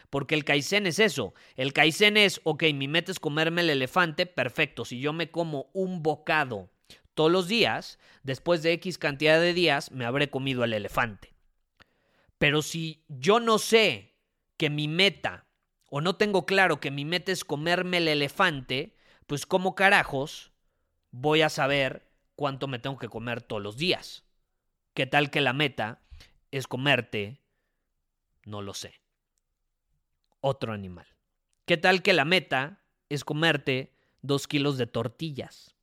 Porque 0.10 0.34
el 0.34 0.46
Kaizen 0.46 0.88
es 0.88 0.98
eso. 0.98 1.34
El 1.58 1.74
Kaizen 1.74 2.16
es, 2.16 2.40
ok, 2.46 2.64
mi 2.74 2.88
meta 2.88 3.12
es 3.12 3.20
comerme 3.20 3.60
el 3.60 3.70
elefante, 3.70 4.26
perfecto. 4.26 4.86
Si 4.86 5.02
yo 5.02 5.12
me 5.12 5.30
como 5.30 5.70
un 5.74 6.02
bocado 6.02 6.70
todos 7.16 7.30
los 7.30 7.50
días, 7.50 8.00
después 8.24 8.64
de 8.64 8.72
X 8.72 8.98
cantidad 8.98 9.42
de 9.42 9.54
días, 9.54 9.92
me 9.92 10.06
habré 10.06 10.30
comido 10.30 10.64
el 10.64 10.72
elefante. 10.72 11.36
Pero 12.38 12.62
si 12.62 13.04
yo 13.10 13.42
no 13.42 13.60
sé 13.60 14.16
que 14.56 14.70
mi 14.70 14.88
meta, 14.88 15.48
o 15.86 16.00
no 16.00 16.16
tengo 16.16 16.46
claro 16.46 16.80
que 16.80 16.92
mi 16.92 17.04
meta 17.04 17.34
es 17.34 17.44
comerme 17.44 17.98
el 17.98 18.08
elefante, 18.08 18.96
pues 19.28 19.46
¿cómo 19.46 19.76
carajos 19.76 20.54
voy 21.12 21.42
a 21.42 21.50
saber 21.50 22.09
cuánto 22.40 22.70
me 22.70 22.80
tengo 22.80 22.98
que 22.98 23.10
comer 23.10 23.42
todos 23.42 23.62
los 23.62 23.76
días. 23.76 24.24
¿Qué 24.94 25.06
tal 25.06 25.30
que 25.30 25.42
la 25.42 25.52
meta 25.52 26.00
es 26.52 26.68
comerte? 26.68 27.42
No 28.46 28.62
lo 28.62 28.74
sé. 28.74 28.94
Otro 30.40 30.72
animal. 30.72 31.06
¿Qué 31.66 31.76
tal 31.76 32.02
que 32.02 32.14
la 32.14 32.24
meta 32.24 32.82
es 33.10 33.26
comerte 33.26 33.94
dos 34.22 34.48
kilos 34.48 34.78
de 34.78 34.88
tortillas? 34.88 35.76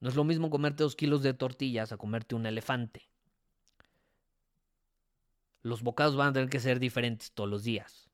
No 0.00 0.10
es 0.10 0.16
lo 0.16 0.24
mismo 0.24 0.50
comerte 0.50 0.82
dos 0.82 0.94
kilos 0.94 1.22
de 1.22 1.32
tortillas 1.32 1.92
a 1.92 1.96
comerte 1.96 2.34
un 2.34 2.44
elefante. 2.44 3.08
Los 5.62 5.80
bocados 5.82 6.14
van 6.14 6.28
a 6.28 6.32
tener 6.34 6.50
que 6.50 6.60
ser 6.60 6.78
diferentes 6.78 7.32
todos 7.32 7.48
los 7.48 7.64
días. 7.64 8.10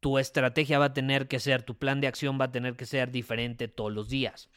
Tu 0.00 0.16
estrategia 0.16 0.78
va 0.78 0.86
a 0.86 0.94
tener 0.94 1.28
que 1.28 1.38
ser, 1.38 1.62
tu 1.62 1.76
plan 1.76 2.00
de 2.00 2.06
acción 2.06 2.40
va 2.40 2.46
a 2.46 2.52
tener 2.52 2.76
que 2.76 2.86
ser 2.86 3.10
diferente 3.10 3.68
todos 3.68 3.92
los 3.92 4.08
días. 4.08 4.48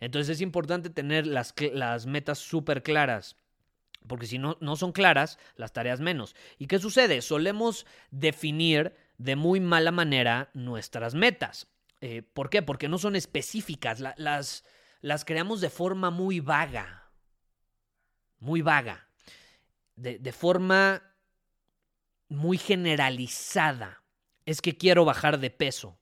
Entonces 0.00 0.36
es 0.36 0.40
importante 0.40 0.90
tener 0.90 1.26
las, 1.26 2.06
metas 2.06 2.38
súper 2.38 2.82
claras. 2.82 3.36
Porque 4.06 4.26
si 4.26 4.38
no, 4.38 4.56
no 4.60 4.76
son 4.76 4.92
claras, 4.92 5.38
las 5.56 5.74
tareas 5.74 6.00
menos. 6.00 6.34
¿Y 6.58 6.66
qué 6.66 6.78
sucede? 6.78 7.20
Solemos 7.20 7.86
definir 8.10 8.94
de 9.18 9.36
muy 9.36 9.60
mala 9.60 9.92
manera 9.92 10.50
nuestras 10.54 11.14
metas. 11.14 11.68
Eh, 12.00 12.22
¿Por 12.22 12.48
qué? 12.48 12.62
Porque 12.62 12.88
no 12.88 12.96
son 12.96 13.14
específicas. 13.14 14.00
las, 14.00 14.64
las 15.02 15.24
creamos 15.26 15.60
de 15.60 15.68
forma 15.68 16.10
muy 16.10 16.40
vaga. 16.40 17.10
Muy 18.38 18.62
vaga. 18.62 19.06
De, 19.96 20.18
de 20.18 20.32
forma 20.32 21.02
muy 22.28 22.56
generalizada. 22.56 24.02
Es 24.46 24.62
que 24.62 24.78
quiero 24.78 25.04
bajar 25.04 25.38
de 25.38 25.50
peso. 25.50 25.98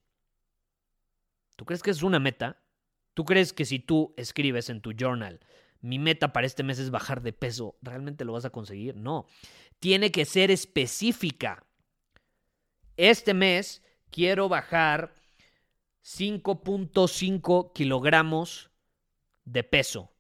¿Tú 1.57 1.65
crees 1.65 1.83
que 1.83 1.91
es 1.91 2.05
una 2.05 2.21
meta? 2.21 2.63
¿Tú 3.19 3.25
crees 3.25 3.53
que 3.53 3.65
si 3.65 3.81
tú 3.81 4.15
escribes 4.17 4.71
en 4.71 4.81
tu 4.81 4.93
journal, 4.93 5.41
mi 5.81 5.99
meta 5.99 6.33
para 6.33 6.47
este 6.47 6.63
mes 6.63 6.79
es 6.79 6.91
bajar 6.93 7.21
de 7.21 7.33
peso, 7.33 7.77
¿realmente 7.83 8.25
lo 8.25 8.35
vas 8.35 8.45
a 8.45 8.51
conseguir? 8.51 8.95
No. 8.95 9.27
Tiene 9.81 10.13
que 10.13 10.25
ser 10.25 10.53
específica. 10.53 11.67
Este 12.97 13.35
mes 13.35 13.83
quiero 14.13 14.49
bajar 14.49 15.15
5.5 16.05 17.73
kilogramos 17.73 18.71
de 19.45 19.65
peso. 19.65 20.13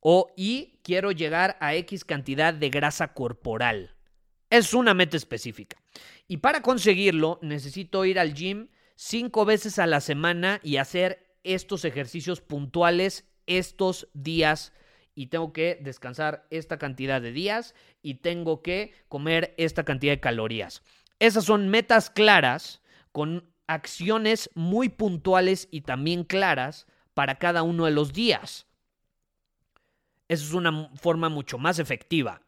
O 0.00 0.32
y 0.36 0.80
quiero 0.82 1.12
llegar 1.12 1.56
a 1.60 1.76
X 1.76 2.04
cantidad 2.04 2.52
de 2.52 2.68
grasa 2.68 3.14
corporal. 3.14 3.94
Es 4.50 4.74
una 4.74 4.92
meta 4.92 5.16
específica. 5.16 5.80
Y 6.26 6.38
para 6.38 6.62
conseguirlo 6.62 7.38
necesito 7.42 8.04
ir 8.04 8.18
al 8.18 8.34
gym 8.34 8.70
cinco 8.96 9.44
veces 9.44 9.78
a 9.78 9.86
la 9.86 10.00
semana 10.00 10.58
y 10.64 10.78
hacer 10.78 11.29
estos 11.44 11.84
ejercicios 11.84 12.40
puntuales 12.40 13.26
estos 13.46 14.08
días 14.14 14.72
y 15.14 15.26
tengo 15.26 15.52
que 15.52 15.78
descansar 15.80 16.46
esta 16.50 16.78
cantidad 16.78 17.20
de 17.20 17.32
días 17.32 17.74
y 18.02 18.14
tengo 18.14 18.62
que 18.62 18.94
comer 19.08 19.54
esta 19.58 19.84
cantidad 19.84 20.12
de 20.12 20.20
calorías. 20.20 20.82
Esas 21.18 21.44
son 21.44 21.68
metas 21.68 22.10
claras 22.10 22.80
con 23.12 23.52
acciones 23.66 24.50
muy 24.54 24.88
puntuales 24.88 25.68
y 25.70 25.82
también 25.82 26.24
claras 26.24 26.86
para 27.14 27.38
cada 27.38 27.62
uno 27.62 27.84
de 27.84 27.90
los 27.90 28.12
días. 28.12 28.66
Esa 30.28 30.44
es 30.44 30.52
una 30.54 30.90
forma 30.94 31.28
mucho 31.28 31.58
más 31.58 31.78
efectiva. 31.78 32.40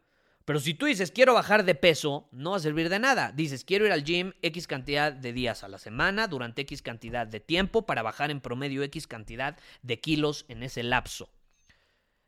Pero 0.44 0.60
si 0.60 0.74
tú 0.74 0.86
dices 0.86 1.12
quiero 1.12 1.34
bajar 1.34 1.64
de 1.64 1.74
peso, 1.74 2.28
no 2.32 2.52
va 2.52 2.56
a 2.56 2.60
servir 2.60 2.88
de 2.88 2.98
nada. 2.98 3.32
Dices 3.32 3.64
quiero 3.64 3.86
ir 3.86 3.92
al 3.92 4.04
gym 4.04 4.32
X 4.42 4.66
cantidad 4.66 5.12
de 5.12 5.32
días 5.32 5.64
a 5.64 5.68
la 5.68 5.78
semana 5.78 6.26
durante 6.28 6.62
X 6.62 6.82
cantidad 6.82 7.26
de 7.26 7.40
tiempo 7.40 7.86
para 7.86 8.02
bajar 8.02 8.30
en 8.30 8.40
promedio 8.40 8.82
X 8.82 9.06
cantidad 9.06 9.58
de 9.82 10.00
kilos 10.00 10.44
en 10.48 10.62
ese 10.62 10.82
lapso. 10.82 11.30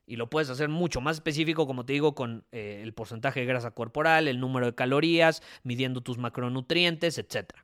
Y 0.07 0.17
lo 0.17 0.29
puedes 0.29 0.51
hacer 0.51 0.69
mucho 0.69 1.01
más 1.01 1.17
específico, 1.17 1.67
como 1.67 1.87
te 1.87 1.95
digo, 1.95 2.15
con 2.15 2.45
eh, 2.53 2.81
el 2.83 2.93
porcentaje 2.93 3.41
de 3.41 3.47
grasa 3.47 3.71
corporal, 3.71 4.29
el 4.29 4.39
número 4.39 4.67
de 4.67 4.75
calorías, 4.75 5.43
midiendo 5.63 6.03
tus 6.03 6.19
macronutrientes, 6.19 7.17
etc. 7.17 7.55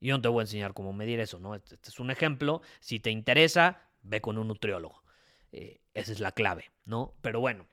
Yo 0.00 0.14
no 0.14 0.20
te 0.20 0.28
voy 0.28 0.40
a 0.40 0.42
enseñar 0.42 0.74
cómo 0.74 0.92
medir 0.92 1.20
eso, 1.20 1.38
¿no? 1.38 1.54
Este, 1.54 1.76
este 1.76 1.88
es 1.88 1.98
un 1.98 2.10
ejemplo. 2.10 2.60
Si 2.80 3.00
te 3.00 3.10
interesa, 3.10 3.80
ve 4.02 4.20
con 4.20 4.36
un 4.36 4.48
nutriólogo. 4.48 5.02
Eh, 5.52 5.80
esa 5.94 6.12
es 6.12 6.20
la 6.20 6.32
clave, 6.32 6.70
¿no? 6.84 7.14
Pero 7.22 7.40
bueno, 7.40 7.66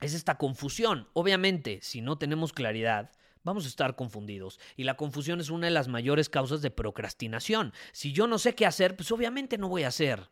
es 0.00 0.14
esta 0.14 0.38
confusión. 0.38 1.08
Obviamente, 1.12 1.80
si 1.82 2.00
no 2.00 2.18
tenemos 2.18 2.52
claridad, 2.52 3.10
vamos 3.42 3.64
a 3.64 3.68
estar 3.68 3.96
confundidos. 3.96 4.60
Y 4.76 4.84
la 4.84 4.96
confusión 4.96 5.40
es 5.40 5.50
una 5.50 5.66
de 5.66 5.72
las 5.72 5.88
mayores 5.88 6.28
causas 6.28 6.62
de 6.62 6.70
procrastinación. 6.70 7.72
Si 7.92 8.12
yo 8.12 8.26
no 8.26 8.38
sé 8.38 8.54
qué 8.54 8.66
hacer, 8.66 8.96
pues 8.96 9.10
obviamente 9.10 9.58
no 9.58 9.68
voy 9.68 9.82
a 9.82 9.88
hacer 9.88 10.30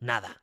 nada. 0.00 0.42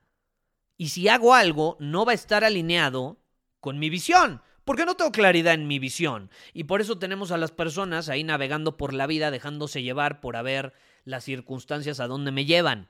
Y 0.78 0.90
si 0.90 1.08
hago 1.08 1.34
algo, 1.36 1.78
no 1.80 2.06
va 2.06 2.14
a 2.14 2.16
estar 2.16 2.44
alineado 2.44 3.20
con 3.60 3.78
mi 3.78 3.90
visión. 3.90 4.42
Porque 4.64 4.86
no 4.86 4.96
tengo 4.96 5.12
claridad 5.12 5.54
en 5.54 5.68
mi 5.68 5.80
visión. 5.80 6.30
Y 6.54 6.64
por 6.66 6.82
eso 6.82 6.98
tenemos 6.98 7.32
a 7.32 7.38
las 7.38 7.52
personas 7.52 8.10
ahí 8.10 8.24
navegando 8.24 8.78
por 8.78 8.94
la 8.94 9.08
vida, 9.08 9.32
dejándose 9.32 9.84
llevar 9.84 10.22
por 10.22 10.36
a 10.36 10.42
ver 10.42 10.74
las 11.04 11.24
circunstancias 11.24 12.00
a 12.00 12.08
dónde 12.08 12.32
me 12.32 12.46
llevan 12.46 12.90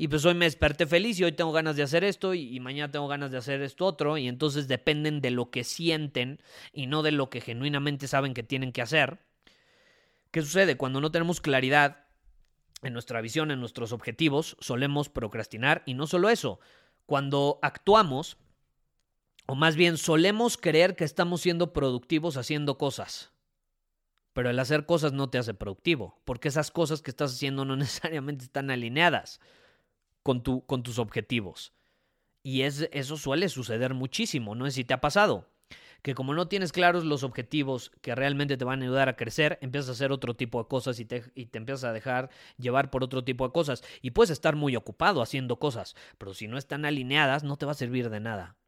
y 0.00 0.06
pues 0.06 0.24
hoy 0.24 0.34
me 0.34 0.44
desperté 0.44 0.86
feliz 0.86 1.18
y 1.18 1.24
hoy 1.24 1.32
tengo 1.32 1.50
ganas 1.50 1.74
de 1.74 1.82
hacer 1.82 2.04
esto 2.04 2.32
y, 2.32 2.60
mañana 2.60 2.92
tengo 2.92 3.08
ganas 3.08 3.32
de 3.32 3.36
hacer 3.36 3.60
esto 3.62 3.84
otro 3.84 4.16
y 4.16 4.28
entonces 4.28 4.68
dependen 4.68 5.20
de 5.20 5.32
lo 5.32 5.50
que 5.50 5.64
sienten 5.64 6.40
y 6.72 6.86
no 6.86 7.02
de 7.02 7.10
lo 7.10 7.30
que 7.30 7.40
genuinamente 7.40 8.06
saben 8.06 8.32
que 8.32 8.44
tienen 8.44 8.70
que 8.70 8.80
hacer. 8.80 9.18
¿Qué 10.30 10.40
sucede? 10.40 10.76
Cuando 10.76 11.00
no 11.00 11.10
tenemos 11.10 11.40
claridad 11.40 12.06
en 12.82 12.92
nuestra 12.92 13.20
visión, 13.20 13.50
en 13.50 13.58
nuestros 13.58 13.90
objetivos, 13.90 14.56
solemos 14.60 15.08
procrastinar 15.08 15.82
y 15.84 15.94
no 15.94 16.06
solo 16.06 16.30
eso, 16.30 16.60
cuando 17.04 17.58
actuamos, 17.60 18.36
o 19.46 19.56
más 19.56 19.74
bien 19.74 19.96
solemos 19.96 20.56
creer 20.58 20.94
que 20.94 21.02
estamos 21.02 21.40
siendo 21.40 21.72
productivos 21.72 22.36
haciendo 22.36 22.78
cosas. 22.78 23.32
Pero 24.32 24.48
el 24.48 24.60
hacer 24.60 24.86
cosas 24.86 25.12
no 25.12 25.28
te 25.28 25.38
hace 25.38 25.54
productivo, 25.54 26.20
porque 26.24 26.46
esas 26.46 26.70
cosas 26.70 27.02
que 27.02 27.10
estás 27.10 27.32
haciendo 27.32 27.64
no 27.64 27.74
necesariamente 27.76 28.44
están 28.44 28.70
alineadas 28.70 29.40
con, 30.28 30.42
tu, 30.42 30.66
con 30.66 30.82
tus 30.82 30.98
objetivos. 30.98 31.72
Y 32.42 32.60
es, 32.60 32.86
eso 32.92 33.16
suele 33.16 33.48
suceder 33.48 33.94
muchísimo, 33.94 34.54
no 34.54 34.66
sé 34.66 34.72
si 34.72 34.84
te 34.84 34.92
ha 34.92 35.00
pasado. 35.00 35.48
Que 36.02 36.14
como 36.14 36.34
no 36.34 36.48
tienes 36.48 36.70
claros 36.70 37.06
los 37.06 37.22
objetivos 37.22 37.92
que 38.02 38.14
realmente 38.14 38.58
te 38.58 38.64
van 38.66 38.82
a 38.82 38.84
ayudar 38.84 39.08
a 39.08 39.16
crecer, 39.16 39.58
empiezas 39.62 39.88
a 39.88 39.92
hacer 39.92 40.12
otro 40.12 40.36
tipo 40.36 40.62
de 40.62 40.68
cosas 40.68 41.00
y 41.00 41.06
te, 41.06 41.24
y 41.34 41.46
te 41.46 41.56
empiezas 41.56 41.84
a 41.84 41.94
dejar 41.94 42.28
llevar 42.58 42.90
por 42.90 43.02
otro 43.02 43.24
tipo 43.24 43.46
de 43.46 43.54
cosas. 43.54 43.82
Y 44.02 44.10
puedes 44.10 44.28
estar 44.28 44.54
muy 44.54 44.76
ocupado 44.76 45.22
haciendo 45.22 45.58
cosas, 45.58 45.96
pero 46.18 46.34
si 46.34 46.46
no 46.46 46.58
están 46.58 46.84
alineadas, 46.84 47.42
no 47.42 47.56
te 47.56 47.64
va 47.64 47.72
a 47.72 47.74
servir 47.74 48.10
de 48.10 48.20
nada. 48.20 48.58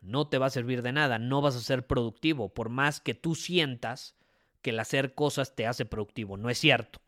no 0.00 0.26
te 0.26 0.38
va 0.38 0.46
a 0.46 0.50
servir 0.50 0.80
de 0.80 0.92
nada, 0.92 1.18
no 1.18 1.42
vas 1.42 1.54
a 1.54 1.60
ser 1.60 1.86
productivo, 1.86 2.54
por 2.54 2.70
más 2.70 2.98
que 2.98 3.12
tú 3.12 3.34
sientas 3.34 4.16
que 4.62 4.70
el 4.70 4.80
hacer 4.80 5.14
cosas 5.14 5.54
te 5.54 5.66
hace 5.66 5.84
productivo. 5.84 6.38
No 6.38 6.48
es 6.48 6.56
cierto. 6.56 7.02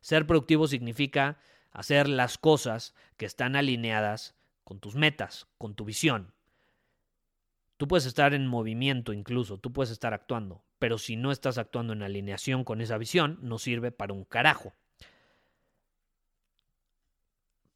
Ser 0.00 0.28
productivo 0.28 0.68
significa 0.68 1.40
hacer 1.70 2.08
las 2.08 2.38
cosas 2.38 2.94
que 3.16 3.26
están 3.26 3.56
alineadas 3.56 4.34
con 4.64 4.80
tus 4.80 4.94
metas, 4.94 5.46
con 5.58 5.74
tu 5.74 5.84
visión. 5.84 6.34
Tú 7.76 7.86
puedes 7.86 8.06
estar 8.06 8.34
en 8.34 8.46
movimiento 8.46 9.12
incluso, 9.12 9.58
tú 9.58 9.72
puedes 9.72 9.90
estar 9.90 10.12
actuando, 10.12 10.64
pero 10.78 10.98
si 10.98 11.16
no 11.16 11.30
estás 11.30 11.58
actuando 11.58 11.92
en 11.92 12.02
alineación 12.02 12.64
con 12.64 12.80
esa 12.80 12.98
visión, 12.98 13.38
no 13.40 13.58
sirve 13.58 13.92
para 13.92 14.12
un 14.12 14.24
carajo. 14.24 14.74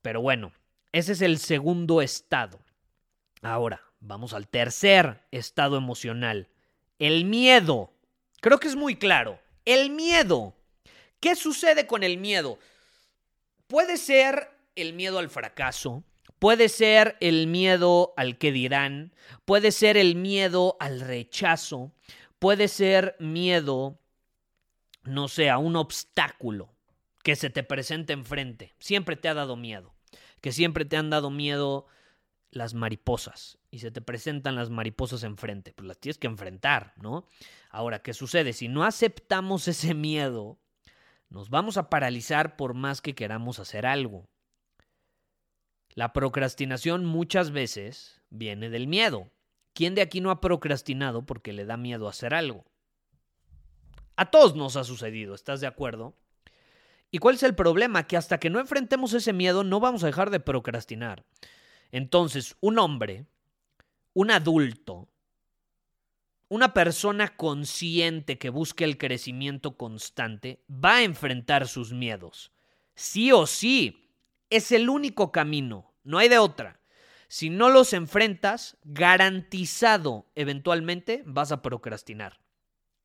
Pero 0.02 0.20
bueno, 0.20 0.52
ese 0.90 1.12
es 1.12 1.22
el 1.22 1.38
segundo 1.38 2.02
estado. 2.02 2.58
Ahora, 3.40 3.80
vamos 4.00 4.34
al 4.34 4.48
tercer 4.48 5.22
estado 5.30 5.76
emocional, 5.76 6.48
el 6.98 7.24
miedo. 7.24 7.92
Creo 8.40 8.58
que 8.58 8.68
es 8.68 8.76
muy 8.76 8.96
claro. 8.96 9.38
El 9.64 9.90
miedo. 9.90 10.56
¿Qué 11.20 11.36
sucede 11.36 11.86
con 11.86 12.02
el 12.02 12.18
miedo? 12.18 12.58
Puede 13.72 13.96
ser 13.96 14.50
el 14.76 14.92
miedo 14.92 15.18
al 15.18 15.30
fracaso, 15.30 16.04
puede 16.38 16.68
ser 16.68 17.16
el 17.20 17.46
miedo 17.46 18.12
al 18.18 18.36
que 18.36 18.52
dirán, 18.52 19.14
puede 19.46 19.72
ser 19.72 19.96
el 19.96 20.14
miedo 20.14 20.76
al 20.78 21.00
rechazo, 21.00 21.90
puede 22.38 22.68
ser 22.68 23.16
miedo, 23.18 23.98
no 25.04 25.26
sé, 25.26 25.48
a 25.48 25.56
un 25.56 25.76
obstáculo 25.76 26.74
que 27.24 27.34
se 27.34 27.48
te 27.48 27.62
presente 27.62 28.12
enfrente. 28.12 28.74
Siempre 28.78 29.16
te 29.16 29.30
ha 29.30 29.32
dado 29.32 29.56
miedo, 29.56 29.94
que 30.42 30.52
siempre 30.52 30.84
te 30.84 30.98
han 30.98 31.08
dado 31.08 31.30
miedo 31.30 31.86
las 32.50 32.74
mariposas 32.74 33.56
y 33.70 33.78
se 33.78 33.90
te 33.90 34.02
presentan 34.02 34.54
las 34.54 34.68
mariposas 34.68 35.22
enfrente, 35.22 35.72
pues 35.72 35.88
las 35.88 35.98
tienes 35.98 36.18
que 36.18 36.26
enfrentar, 36.26 36.92
¿no? 36.98 37.26
Ahora, 37.70 38.02
¿qué 38.02 38.12
sucede? 38.12 38.52
Si 38.52 38.68
no 38.68 38.84
aceptamos 38.84 39.66
ese 39.66 39.94
miedo, 39.94 40.58
nos 41.32 41.48
vamos 41.48 41.78
a 41.78 41.88
paralizar 41.88 42.56
por 42.56 42.74
más 42.74 43.00
que 43.00 43.14
queramos 43.14 43.58
hacer 43.58 43.86
algo. 43.86 44.28
La 45.94 46.12
procrastinación 46.12 47.06
muchas 47.06 47.52
veces 47.52 48.20
viene 48.28 48.68
del 48.68 48.86
miedo. 48.86 49.30
¿Quién 49.72 49.94
de 49.94 50.02
aquí 50.02 50.20
no 50.20 50.30
ha 50.30 50.42
procrastinado 50.42 51.24
porque 51.24 51.54
le 51.54 51.64
da 51.64 51.78
miedo 51.78 52.06
hacer 52.06 52.34
algo? 52.34 52.66
A 54.14 54.30
todos 54.30 54.54
nos 54.54 54.76
ha 54.76 54.84
sucedido, 54.84 55.34
¿estás 55.34 55.62
de 55.62 55.66
acuerdo? 55.66 56.14
¿Y 57.10 57.16
cuál 57.16 57.36
es 57.36 57.42
el 57.42 57.54
problema? 57.54 58.06
Que 58.06 58.18
hasta 58.18 58.38
que 58.38 58.50
no 58.50 58.60
enfrentemos 58.60 59.14
ese 59.14 59.32
miedo 59.32 59.64
no 59.64 59.80
vamos 59.80 60.02
a 60.02 60.08
dejar 60.08 60.28
de 60.28 60.40
procrastinar. 60.40 61.24
Entonces, 61.92 62.56
un 62.60 62.78
hombre, 62.78 63.24
un 64.12 64.30
adulto, 64.30 65.08
una 66.52 66.74
persona 66.74 67.34
consciente 67.34 68.36
que 68.36 68.50
busque 68.50 68.84
el 68.84 68.98
crecimiento 68.98 69.78
constante 69.78 70.62
va 70.68 70.96
a 70.96 71.02
enfrentar 71.02 71.66
sus 71.66 71.94
miedos. 71.94 72.52
Sí 72.94 73.32
o 73.32 73.46
sí, 73.46 74.12
es 74.50 74.70
el 74.70 74.90
único 74.90 75.32
camino, 75.32 75.94
no 76.04 76.18
hay 76.18 76.28
de 76.28 76.36
otra. 76.36 76.78
Si 77.26 77.48
no 77.48 77.70
los 77.70 77.94
enfrentas, 77.94 78.76
garantizado, 78.84 80.30
eventualmente 80.34 81.22
vas 81.24 81.52
a 81.52 81.62
procrastinar. 81.62 82.38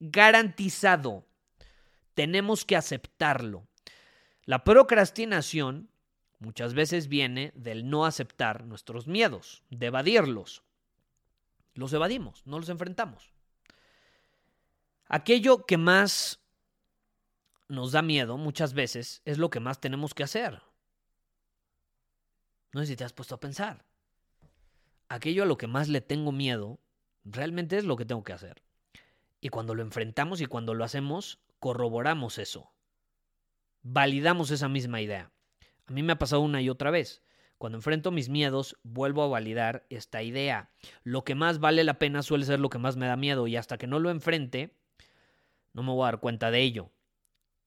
Garantizado. 0.02 1.26
Tenemos 2.16 2.66
que 2.66 2.76
aceptarlo. 2.76 3.66
La 4.44 4.66
procrastinación 4.66 5.90
muchas 6.40 6.74
veces 6.74 7.08
viene 7.08 7.54
del 7.56 7.90
no 7.90 8.06
aceptar 8.06 8.66
nuestros 8.66 9.08
miedos, 9.08 9.64
de 9.70 9.86
evadirlos. 9.86 10.64
Los 11.76 11.94
evadimos, 11.94 12.46
no 12.46 12.60
los 12.60 12.68
enfrentamos. 12.68 13.37
Aquello 15.10 15.66
que 15.66 15.78
más 15.78 16.42
nos 17.70 17.92
da 17.92 18.02
miedo 18.02 18.38
muchas 18.38 18.74
veces 18.74 19.22
es 19.26 19.38
lo 19.38 19.50
que 19.50 19.60
más 19.60 19.80
tenemos 19.80 20.14
que 20.14 20.24
hacer. 20.24 20.62
No 22.74 22.82
sé 22.82 22.88
si 22.88 22.96
te 22.96 23.04
has 23.04 23.14
puesto 23.14 23.36
a 23.36 23.40
pensar. 23.40 23.86
Aquello 25.10 25.44
a 25.44 25.46
lo 25.46 25.58
que 25.58 25.68
más 25.68 25.88
le 25.88 26.02
tengo 26.02 26.32
miedo 26.32 26.80
realmente 27.24 27.78
es 27.78 27.86
lo 27.86 27.96
que 27.96 28.06
tengo 28.06 28.24
que 28.24 28.34
hacer. 28.34 28.62
Y 29.40 29.50
cuando 29.50 29.76
lo 29.76 29.82
enfrentamos 29.82 30.42
y 30.42 30.46
cuando 30.46 30.74
lo 30.74 30.84
hacemos, 30.84 31.40
corroboramos 31.60 32.38
eso. 32.38 32.72
Validamos 33.84 34.52
esa 34.52 34.68
misma 34.68 35.02
idea. 35.02 35.32
A 35.86 35.94
mí 35.94 36.04
me 36.04 36.14
ha 36.14 36.20
pasado 36.20 36.42
una 36.42 36.62
y 36.62 36.70
otra 36.70 36.92
vez. 36.92 37.24
Cuando 37.58 37.78
enfrento 37.78 38.12
mis 38.12 38.30
miedos, 38.30 38.78
vuelvo 38.84 39.24
a 39.24 39.28
validar 39.28 39.86
esta 39.90 40.22
idea. 40.22 40.70
Lo 41.04 41.24
que 41.24 41.36
más 41.36 41.60
vale 41.60 41.84
la 41.84 41.98
pena 41.98 42.22
suele 42.22 42.46
ser 42.46 42.60
lo 42.60 42.70
que 42.70 42.78
más 42.78 42.98
me 42.98 43.08
da 43.08 43.16
miedo 43.16 43.48
y 43.48 43.56
hasta 43.56 43.78
que 43.78 43.88
no 43.88 44.00
lo 44.00 44.12
enfrente, 44.12 44.76
no 45.78 45.84
me 45.84 45.92
voy 45.92 46.02
a 46.02 46.12
dar 46.12 46.20
cuenta 46.20 46.50
de 46.50 46.60
ello. 46.60 46.90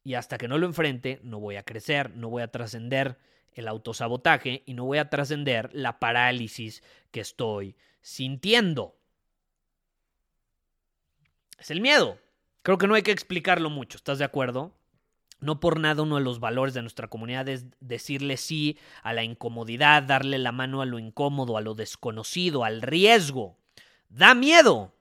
Y 0.03 0.15
hasta 0.15 0.37
que 0.37 0.49
no 0.49 0.59
lo 0.59 0.67
enfrente, 0.67 1.21
no 1.23 1.39
voy 1.39 1.55
a 1.55 1.63
crecer, 1.63 2.17
no 2.17 2.29
voy 2.29 2.43
a 2.43 2.51
trascender 2.51 3.19
el 3.53 3.69
autosabotaje 3.69 4.65
y 4.67 4.75
no 4.75 4.85
voy 4.85 4.99
a 4.99 5.09
trascender 5.09 5.71
la 5.73 6.01
parálisis 6.01 6.83
que 7.13 7.21
estoy 7.21 7.77
sintiendo. 8.01 8.97
Es 11.57 11.71
el 11.71 11.81
miedo. 11.81 12.19
Creo 12.63 12.79
que 12.79 12.89
no 12.89 12.97
hay 12.97 13.03
que 13.03 13.13
explicarlo 13.13 13.71
mucho, 13.71 13.97
¿estás 13.97 14.19
de 14.19 14.25
acuerdo? 14.25 14.77
No 15.39 15.61
por 15.61 15.79
nada 15.79 16.03
uno 16.03 16.17
de 16.17 16.25
los 16.25 16.41
valores 16.41 16.75
de 16.75 16.83
nuestra 16.83 17.07
comunidad 17.07 17.49
es 17.49 17.67
decirle 17.79 18.39
sí 18.39 18.77
a 19.05 19.13
la 19.13 19.23
incomodidad, 19.23 20.03
darle 20.03 20.39
la 20.39 20.51
mano 20.51 20.83
a 20.83 20.87
lo 20.87 20.99
incómodo, 20.99 21.57
a 21.57 21.61
lo 21.61 21.75
desconocido, 21.77 22.65
al 22.65 22.83
riesgo. 22.83 23.57
Da 24.09 24.35
miedo, 24.35 24.97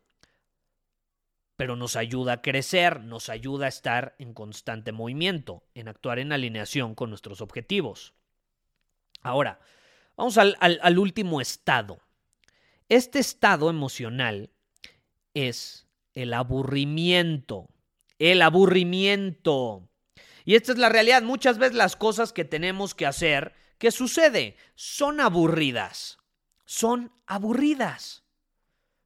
pero 1.60 1.76
nos 1.76 1.98
ayuda 1.98 2.32
a 2.32 2.42
crecer, 2.42 3.02
nos 3.02 3.28
ayuda 3.28 3.66
a 3.66 3.68
estar 3.68 4.16
en 4.18 4.34
constante 4.34 4.94
movimiento, 4.94 5.62
en 5.74 5.90
actuar 5.90 6.20
en 6.20 6.32
alineación 6.32 6.96
con 6.96 7.10
nuestros 7.10 7.42
objetivos. 7.42 8.14
Ahora, 9.24 9.60
vamos 10.16 10.38
al, 10.38 10.98
último 10.98 11.42
estado. 11.42 12.00
Este 12.88 13.20
estado 13.20 13.70
emocional 13.70 14.52
es 15.34 15.86
el 16.14 16.34
aburrimiento. 16.34 17.68
El 18.20 18.42
aburrimiento. 18.42 19.90
Y 20.46 20.56
esta 20.56 20.72
es 20.72 20.78
la 20.78 20.88
realidad. 20.88 21.24
Muchas 21.24 21.58
veces 21.58 21.76
las 21.76 21.98
cosas 21.98 22.32
que 22.32 22.46
tenemos 22.46 22.96
que 22.96 23.06
hacer, 23.06 23.54
¿qué 23.78 23.92
sucede? 23.92 24.56
Son 24.76 25.20
aburridas. 25.20 26.20
Son 26.64 27.12
aburridas. 27.28 28.24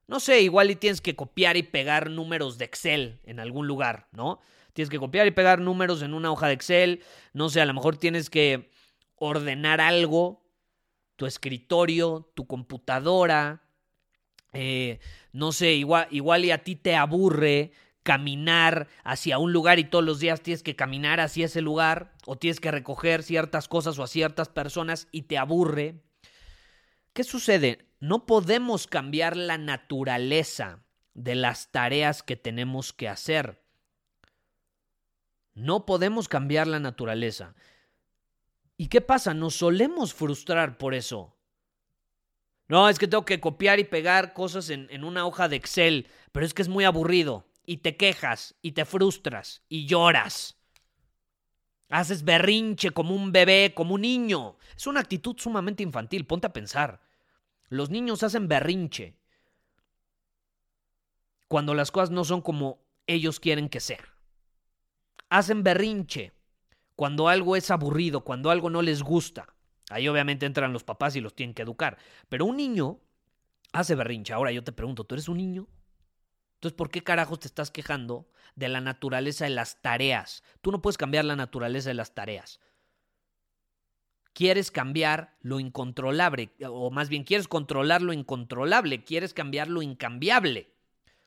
No 0.06 0.20
sé, 0.20 0.42
igual 0.42 0.70
y 0.70 0.76
tienes 0.76 1.00
que 1.00 1.16
copiar 1.16 1.56
y 1.56 1.62
pegar 1.62 2.10
números 2.10 2.58
de 2.58 2.66
Excel 2.66 3.20
en 3.24 3.40
algún 3.40 3.66
lugar, 3.66 4.08
¿no? 4.12 4.40
Tienes 4.74 4.90
que 4.90 4.98
copiar 4.98 5.26
y 5.26 5.30
pegar 5.30 5.60
números 5.60 6.02
en 6.02 6.14
una 6.14 6.30
hoja 6.30 6.48
de 6.48 6.54
Excel. 6.54 7.02
No 7.32 7.48
sé, 7.48 7.60
a 7.60 7.66
lo 7.66 7.74
mejor 7.74 7.96
tienes 7.96 8.28
que 8.28 8.70
ordenar 9.16 9.80
algo, 9.80 10.44
tu 11.16 11.26
escritorio, 11.26 12.30
tu 12.34 12.46
computadora. 12.46 13.62
Eh, 14.52 14.98
no 15.32 15.52
sé, 15.52 15.72
igual, 15.74 16.06
igual 16.10 16.44
y 16.44 16.50
a 16.50 16.62
ti 16.62 16.76
te 16.76 16.96
aburre 16.96 17.72
caminar 18.04 18.86
hacia 19.02 19.38
un 19.38 19.52
lugar 19.52 19.78
y 19.78 19.84
todos 19.84 20.04
los 20.04 20.20
días 20.20 20.42
tienes 20.42 20.62
que 20.62 20.76
caminar 20.76 21.20
hacia 21.20 21.46
ese 21.46 21.62
lugar 21.62 22.12
o 22.26 22.36
tienes 22.36 22.60
que 22.60 22.70
recoger 22.70 23.22
ciertas 23.22 23.66
cosas 23.66 23.98
o 23.98 24.02
a 24.02 24.06
ciertas 24.06 24.48
personas 24.50 25.08
y 25.10 25.22
te 25.22 25.38
aburre. 25.38 26.02
¿Qué 27.14 27.24
sucede? 27.24 27.86
No 28.04 28.26
podemos 28.26 28.86
cambiar 28.86 29.34
la 29.34 29.56
naturaleza 29.56 30.84
de 31.14 31.34
las 31.34 31.72
tareas 31.72 32.22
que 32.22 32.36
tenemos 32.36 32.92
que 32.92 33.08
hacer. 33.08 33.62
No 35.54 35.86
podemos 35.86 36.28
cambiar 36.28 36.66
la 36.66 36.80
naturaleza. 36.80 37.54
¿Y 38.76 38.88
qué 38.88 39.00
pasa? 39.00 39.32
Nos 39.32 39.54
solemos 39.54 40.12
frustrar 40.12 40.76
por 40.76 40.92
eso. 40.92 41.34
No, 42.68 42.90
es 42.90 42.98
que 42.98 43.08
tengo 43.08 43.24
que 43.24 43.40
copiar 43.40 43.78
y 43.78 43.84
pegar 43.84 44.34
cosas 44.34 44.68
en, 44.68 44.86
en 44.90 45.02
una 45.02 45.24
hoja 45.24 45.48
de 45.48 45.56
Excel, 45.56 46.06
pero 46.30 46.44
es 46.44 46.52
que 46.52 46.60
es 46.60 46.68
muy 46.68 46.84
aburrido 46.84 47.46
y 47.64 47.78
te 47.78 47.96
quejas 47.96 48.54
y 48.60 48.72
te 48.72 48.84
frustras 48.84 49.62
y 49.70 49.86
lloras. 49.86 50.58
Haces 51.88 52.22
berrinche 52.22 52.90
como 52.90 53.14
un 53.14 53.32
bebé, 53.32 53.72
como 53.74 53.94
un 53.94 54.02
niño. 54.02 54.58
Es 54.76 54.86
una 54.86 55.00
actitud 55.00 55.36
sumamente 55.38 55.82
infantil, 55.82 56.26
ponte 56.26 56.48
a 56.48 56.52
pensar. 56.52 57.00
Los 57.74 57.90
niños 57.90 58.22
hacen 58.22 58.46
berrinche 58.46 59.16
cuando 61.48 61.74
las 61.74 61.90
cosas 61.90 62.12
no 62.12 62.24
son 62.24 62.40
como 62.40 62.78
ellos 63.08 63.40
quieren 63.40 63.68
que 63.68 63.80
sean. 63.80 64.04
Hacen 65.28 65.64
berrinche 65.64 66.32
cuando 66.94 67.28
algo 67.28 67.56
es 67.56 67.72
aburrido, 67.72 68.22
cuando 68.22 68.52
algo 68.52 68.70
no 68.70 68.80
les 68.80 69.02
gusta. 69.02 69.56
Ahí 69.90 70.06
obviamente 70.06 70.46
entran 70.46 70.72
los 70.72 70.84
papás 70.84 71.16
y 71.16 71.20
los 71.20 71.34
tienen 71.34 71.52
que 71.52 71.62
educar. 71.62 71.98
Pero 72.28 72.44
un 72.44 72.58
niño 72.58 73.00
hace 73.72 73.96
berrinche. 73.96 74.32
Ahora 74.32 74.52
yo 74.52 74.62
te 74.62 74.70
pregunto, 74.70 75.02
¿tú 75.02 75.16
eres 75.16 75.28
un 75.28 75.38
niño? 75.38 75.66
Entonces, 76.54 76.76
¿por 76.76 76.90
qué 76.90 77.02
carajos 77.02 77.40
te 77.40 77.48
estás 77.48 77.72
quejando 77.72 78.30
de 78.54 78.68
la 78.68 78.80
naturaleza 78.80 79.46
de 79.46 79.50
las 79.50 79.82
tareas? 79.82 80.44
Tú 80.60 80.70
no 80.70 80.80
puedes 80.80 80.96
cambiar 80.96 81.24
la 81.24 81.34
naturaleza 81.34 81.90
de 81.90 81.94
las 81.94 82.14
tareas. 82.14 82.60
Quieres 84.34 84.70
cambiar 84.70 85.36
lo 85.40 85.60
incontrolable, 85.60 86.50
o 86.68 86.90
más 86.90 87.08
bien 87.08 87.24
quieres 87.24 87.48
controlar 87.48 88.02
lo 88.02 88.12
incontrolable, 88.12 89.04
quieres 89.04 89.32
cambiar 89.32 89.68
lo 89.68 89.80
incambiable. 89.80 90.74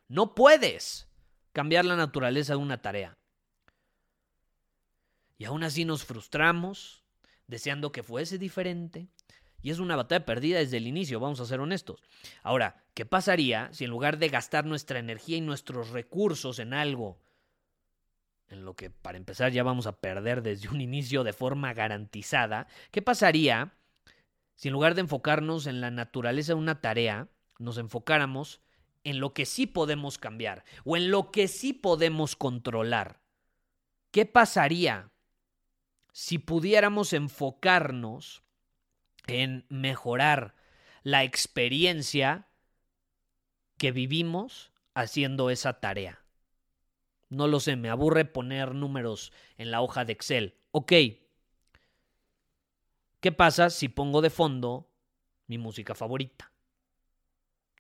No 0.08 0.36
puedes 0.36 1.08
cambiar 1.54 1.86
la 1.86 1.96
naturaleza 1.96 2.54
de 2.54 2.60
una 2.60 2.82
tarea. 2.82 3.18
Y 5.38 5.46
aún 5.46 5.64
así 5.64 5.86
nos 5.86 6.04
frustramos, 6.04 7.04
deseando 7.48 7.92
que 7.92 8.04
fuese 8.04 8.38
diferente. 8.38 9.08
Y 9.62 9.72
es 9.72 9.80
una 9.80 9.96
batalla 9.96 10.26
perdida 10.26 10.60
desde 10.60 10.78
el 10.78 10.88
inicio, 10.88 11.20
vamos 11.20 11.40
a 11.40 11.46
ser 11.46 11.60
honestos. 11.60 12.02
Ahora, 12.44 12.84
¿qué 12.94 13.06
pasaría 13.06 13.70
si 13.74 13.86
en 13.86 13.90
lugar 13.90 14.18
de 14.18 14.30
gastar 14.30 14.66
nuestra 14.66 15.00
energía 15.00 15.38
y 15.38 15.42
nuestros 15.42 15.90
recursos 15.90 16.60
en 16.60 16.74
algo 16.74 17.18
en 18.50 18.66
lo 18.66 18.76
que 18.76 18.90
para 18.90 19.18
empezar 19.18 19.52
ya 19.52 19.64
vamos 19.64 19.88
a 19.88 20.00
perder 20.00 20.42
desde 20.42 20.70
un 20.70 20.82
inicio 20.82 21.24
de 21.24 21.34
forma 21.34 21.74
garantizada, 21.74 22.68
¿qué 22.92 23.02
pasaría 23.02 23.74
si 24.56 24.70
en 24.70 24.74
lugar 24.74 24.96
de 24.96 25.02
enfocarnos 25.02 25.68
en 25.68 25.82
la 25.82 25.92
naturaleza 25.92 26.54
de 26.54 26.60
una 26.60 26.82
tarea, 26.82 27.28
nos 27.60 27.78
enfocáramos 27.78 28.62
en 29.04 29.20
lo 29.20 29.34
que 29.34 29.46
sí 29.46 29.68
podemos 29.68 30.18
cambiar 30.18 30.64
o 30.84 30.98
en 30.98 31.12
lo 31.12 31.32
que 31.32 31.48
sí 31.48 31.74
podemos 31.74 32.36
controlar? 32.36 33.20
¿Qué 34.12 34.26
pasaría 34.26 35.12
si 36.12 36.40
pudiéramos 36.40 37.14
enfocarnos 37.14 38.44
en 39.28 39.66
mejorar 39.70 40.56
la 41.04 41.24
experiencia 41.24 42.48
que 43.78 43.92
vivimos 43.92 44.72
haciendo 44.96 45.52
esa 45.52 45.80
tarea? 45.80 46.27
No 47.30 47.48
lo 47.48 47.60
sé, 47.60 47.76
me 47.76 47.90
aburre 47.90 48.26
poner 48.26 48.74
números 48.74 49.34
en 49.58 49.72
la 49.72 49.82
hoja 49.82 50.06
de 50.06 50.14
Excel. 50.14 50.56
Ok. 50.72 50.94
¿Qué 53.20 53.32
pasa 53.32 53.70
si 53.70 53.90
pongo 53.90 54.22
de 54.22 54.30
fondo 54.30 54.90
mi 55.48 55.58
música 55.58 55.96
favorita? 55.96 56.52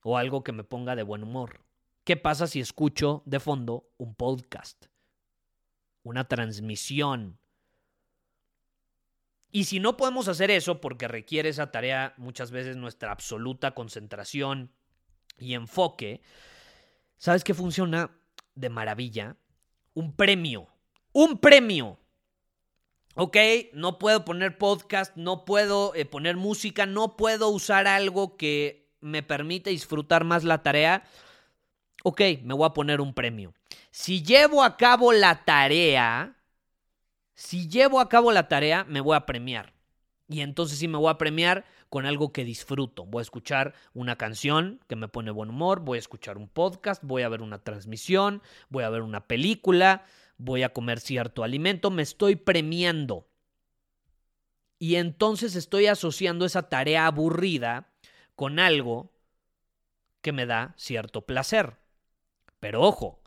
O 0.03 0.17
algo 0.17 0.43
que 0.43 0.51
me 0.51 0.63
ponga 0.63 0.95
de 0.95 1.03
buen 1.03 1.23
humor. 1.23 1.61
¿Qué 2.03 2.17
pasa 2.17 2.47
si 2.47 2.59
escucho 2.59 3.23
de 3.25 3.39
fondo 3.39 3.89
un 3.97 4.15
podcast? 4.15 4.85
Una 6.03 6.27
transmisión. 6.27 7.39
Y 9.51 9.65
si 9.65 9.79
no 9.79 9.97
podemos 9.97 10.27
hacer 10.27 10.51
eso 10.51 10.81
porque 10.81 11.07
requiere 11.07 11.49
esa 11.49 11.71
tarea 11.71 12.13
muchas 12.17 12.51
veces 12.51 12.77
nuestra 12.77 13.11
absoluta 13.11 13.71
concentración 13.71 14.71
y 15.37 15.53
enfoque, 15.53 16.21
¿sabes 17.17 17.43
qué 17.43 17.53
funciona? 17.53 18.11
De 18.57 18.69
maravilla 18.69 19.37
un 19.97 20.13
premio. 20.13 20.67
Un 21.11 21.39
premio. 21.39 21.97
Ok, 23.15 23.35
no 23.73 23.97
puedo 23.97 24.23
poner 24.23 24.59
podcast, 24.59 25.15
no 25.15 25.43
puedo 25.43 25.95
eh, 25.95 26.05
poner 26.05 26.37
música, 26.37 26.85
no 26.85 27.17
puedo 27.17 27.49
usar 27.49 27.87
algo 27.87 28.37
que 28.37 28.91
me 29.01 29.23
permite 29.23 29.71
disfrutar 29.71 30.23
más 30.23 30.43
la 30.43 30.61
tarea. 30.61 31.03
Ok, 32.03 32.21
me 32.43 32.53
voy 32.53 32.67
a 32.67 32.73
poner 32.73 33.01
un 33.01 33.15
premio. 33.15 33.55
Si 33.89 34.21
llevo 34.21 34.63
a 34.63 34.77
cabo 34.77 35.13
la 35.13 35.43
tarea, 35.45 36.35
si 37.33 37.67
llevo 37.67 37.99
a 37.99 38.07
cabo 38.07 38.31
la 38.31 38.47
tarea, 38.47 38.83
me 38.83 39.01
voy 39.01 39.15
a 39.15 39.25
premiar. 39.25 39.73
Y 40.29 40.41
entonces 40.41 40.77
sí 40.77 40.87
me 40.87 40.97
voy 40.97 41.09
a 41.09 41.17
premiar 41.17 41.65
con 41.89 42.05
algo 42.05 42.33
que 42.33 42.43
disfruto. 42.43 43.05
Voy 43.05 43.21
a 43.21 43.23
escuchar 43.23 43.73
una 43.93 44.17
canción 44.17 44.81
que 44.87 44.97
me 44.97 45.07
pone 45.07 45.31
buen 45.31 45.49
humor, 45.49 45.79
voy 45.79 45.97
a 45.97 45.99
escuchar 45.99 46.37
un 46.37 46.49
podcast, 46.49 47.01
voy 47.03 47.21
a 47.23 47.29
ver 47.29 47.41
una 47.41 47.63
transmisión, 47.63 48.41
voy 48.69 48.83
a 48.83 48.89
ver 48.89 49.03
una 49.03 49.25
película, 49.27 50.05
voy 50.37 50.63
a 50.63 50.73
comer 50.73 50.99
cierto 50.99 51.43
alimento, 51.43 51.91
me 51.91 52.03
estoy 52.03 52.35
premiando. 52.35 53.27
Y 54.79 54.95
entonces 54.95 55.55
estoy 55.55 55.87
asociando 55.87 56.45
esa 56.45 56.69
tarea 56.69 57.07
aburrida 57.07 57.89
con 58.35 58.59
algo 58.59 59.13
que 60.21 60.33
me 60.33 60.45
da 60.45 60.75
cierto 60.77 61.25
placer. 61.25 61.77
Pero 62.59 62.81
ojo, 62.81 63.21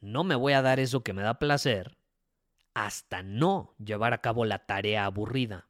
no 0.00 0.22
me 0.22 0.36
voy 0.36 0.52
a 0.52 0.62
dar 0.62 0.78
eso 0.78 1.02
que 1.02 1.12
me 1.12 1.22
da 1.22 1.40
placer 1.40 1.96
hasta 2.74 3.22
no 3.22 3.74
llevar 3.78 4.12
a 4.12 4.20
cabo 4.20 4.44
la 4.44 4.66
tarea 4.66 5.04
aburrida. 5.04 5.68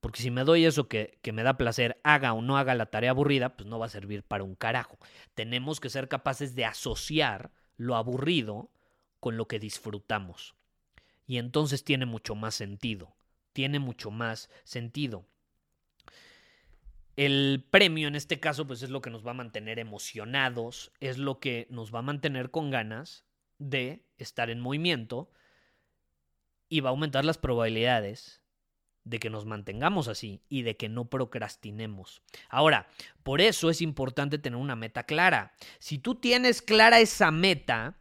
Porque 0.00 0.20
si 0.20 0.30
me 0.30 0.44
doy 0.44 0.64
eso 0.64 0.88
que, 0.88 1.18
que, 1.22 1.32
me 1.32 1.44
da 1.44 1.56
placer, 1.56 2.00
haga 2.02 2.32
o 2.32 2.42
no 2.42 2.58
haga 2.58 2.74
la 2.74 2.86
tarea 2.86 3.10
aburrida, 3.10 3.56
pues 3.56 3.68
no 3.68 3.78
va 3.78 3.86
a 3.86 3.90
servir 3.90 4.24
para 4.24 4.42
un 4.42 4.56
carajo. 4.56 4.98
Tenemos 5.34 5.78
que 5.78 5.90
ser 5.90 6.08
capaces 6.08 6.54
de 6.56 6.64
asociar 6.64 7.52
lo 7.76 7.94
aburrido 7.94 8.70
con 9.20 9.36
lo 9.36 9.46
que 9.46 9.60
disfrutamos. 9.60 10.56
Y 11.26 11.38
entonces 11.38 11.84
tiene 11.84 12.04
mucho 12.04 12.34
más 12.34 12.56
sentido. 12.56 13.14
Tiene 13.52 13.78
mucho 13.78 14.10
más 14.10 14.50
sentido. 14.64 15.24
El 17.14 17.64
premio 17.70 18.08
en 18.08 18.16
este 18.16 18.40
caso, 18.40 18.66
pues 18.66 18.82
es 18.82 18.90
lo 18.90 19.02
que 19.02 19.10
nos 19.10 19.24
va 19.24 19.32
a 19.32 19.34
mantener 19.34 19.78
emocionados, 19.78 20.92
es 20.98 21.18
lo 21.18 21.38
que 21.38 21.66
nos 21.70 21.94
va 21.94 22.00
a 22.00 22.02
mantener 22.02 22.50
con 22.50 22.70
ganas 22.70 23.24
de 23.58 24.04
estar 24.16 24.50
en 24.50 24.60
movimiento 24.60 25.30
y 26.72 26.80
va 26.80 26.88
a 26.88 26.92
aumentar 26.92 27.26
las 27.26 27.36
probabilidades 27.36 28.40
de 29.04 29.18
que 29.18 29.28
nos 29.28 29.44
mantengamos 29.44 30.08
así 30.08 30.40
y 30.48 30.62
de 30.62 30.78
que 30.78 30.88
no 30.88 31.10
procrastinemos. 31.10 32.22
Ahora, 32.48 32.88
por 33.22 33.42
eso 33.42 33.68
es 33.68 33.82
importante 33.82 34.38
tener 34.38 34.58
una 34.58 34.74
meta 34.74 35.02
clara. 35.02 35.52
Si 35.80 35.98
tú 35.98 36.14
tienes 36.14 36.62
clara 36.62 36.98
esa 36.98 37.30
meta 37.30 37.98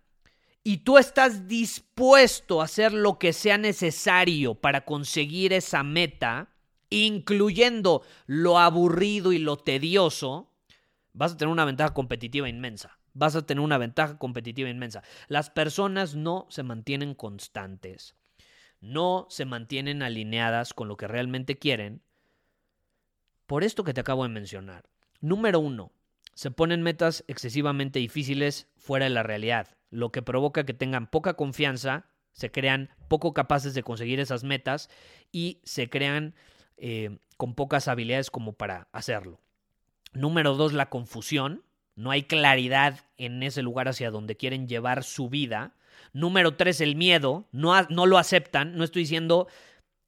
y 0.63 0.77
tú 0.77 0.97
estás 0.97 1.49
dispuesto 1.49 2.61
a 2.61 2.63
hacer 2.63 2.93
lo 2.93 3.19
que 3.19 3.33
sea 3.33 3.57
necesario 3.57 4.55
para 4.55 4.85
conseguir 4.85 5.51
esa 5.51 5.83
meta, 5.83 6.47
incluyendo 6.89 8.03
lo 8.25 8.57
aburrido 8.57 9.33
y 9.33 9.39
lo 9.39 9.57
tedioso, 9.57 10.49
vas 11.11 11.33
a 11.33 11.37
tener 11.37 11.51
una 11.51 11.65
ventaja 11.65 11.93
competitiva 11.93 12.47
inmensa. 12.47 12.99
Vas 13.11 13.35
a 13.35 13.45
tener 13.45 13.61
una 13.61 13.77
ventaja 13.77 14.17
competitiva 14.17 14.69
inmensa. 14.69 15.03
Las 15.27 15.49
personas 15.49 16.15
no 16.15 16.47
se 16.49 16.63
mantienen 16.63 17.15
constantes 17.15 18.15
no 18.81 19.27
se 19.29 19.45
mantienen 19.45 20.03
alineadas 20.03 20.73
con 20.73 20.87
lo 20.87 20.97
que 20.97 21.07
realmente 21.07 21.57
quieren, 21.57 22.01
por 23.45 23.63
esto 23.63 23.83
que 23.83 23.93
te 23.93 24.01
acabo 24.01 24.23
de 24.23 24.29
mencionar. 24.29 24.89
Número 25.19 25.59
uno, 25.59 25.91
se 26.33 26.51
ponen 26.51 26.81
metas 26.81 27.23
excesivamente 27.27 27.99
difíciles 27.99 28.67
fuera 28.77 29.05
de 29.05 29.11
la 29.11 29.23
realidad, 29.23 29.77
lo 29.89 30.11
que 30.11 30.21
provoca 30.21 30.65
que 30.65 30.73
tengan 30.73 31.07
poca 31.07 31.35
confianza, 31.35 32.05
se 32.33 32.51
crean 32.51 32.89
poco 33.07 33.33
capaces 33.33 33.73
de 33.73 33.83
conseguir 33.83 34.19
esas 34.19 34.43
metas 34.43 34.89
y 35.31 35.59
se 35.63 35.89
crean 35.89 36.33
eh, 36.77 37.19
con 37.37 37.53
pocas 37.55 37.87
habilidades 37.87 38.31
como 38.31 38.53
para 38.53 38.87
hacerlo. 38.91 39.39
Número 40.13 40.55
dos, 40.55 40.73
la 40.73 40.89
confusión. 40.89 41.63
No 41.95 42.09
hay 42.09 42.23
claridad 42.23 43.01
en 43.17 43.43
ese 43.43 43.61
lugar 43.61 43.87
hacia 43.87 44.11
donde 44.11 44.37
quieren 44.37 44.67
llevar 44.67 45.03
su 45.03 45.29
vida. 45.29 45.75
Número 46.13 46.55
tres, 46.55 46.81
el 46.81 46.95
miedo. 46.95 47.47
No, 47.51 47.81
no 47.89 48.05
lo 48.05 48.17
aceptan. 48.17 48.75
No 48.75 48.83
estoy 48.83 49.03
diciendo 49.03 49.47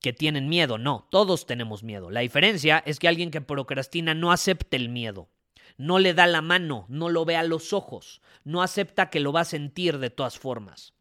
que 0.01 0.13
tienen 0.13 0.49
miedo. 0.49 0.77
No, 0.77 1.07
todos 1.09 1.45
tenemos 1.45 1.81
miedo. 1.81 2.11
La 2.11 2.19
diferencia 2.19 2.83
es 2.85 2.99
que 2.99 3.07
alguien 3.07 3.31
que 3.31 3.41
procrastina 3.41 4.13
no 4.13 4.31
acepte 4.31 4.75
el 4.75 4.89
miedo. 4.89 5.29
No 5.77 5.97
le 5.97 6.13
da 6.13 6.27
la 6.27 6.41
mano, 6.41 6.85
no 6.89 7.09
lo 7.09 7.25
ve 7.25 7.35
a 7.35 7.43
los 7.43 7.73
ojos, 7.73 8.21
no 8.43 8.61
acepta 8.61 9.09
que 9.09 9.19
lo 9.19 9.31
va 9.33 9.41
a 9.41 9.45
sentir 9.45 9.97
de 9.97 10.09
todas 10.09 10.37
formas. 10.37 10.93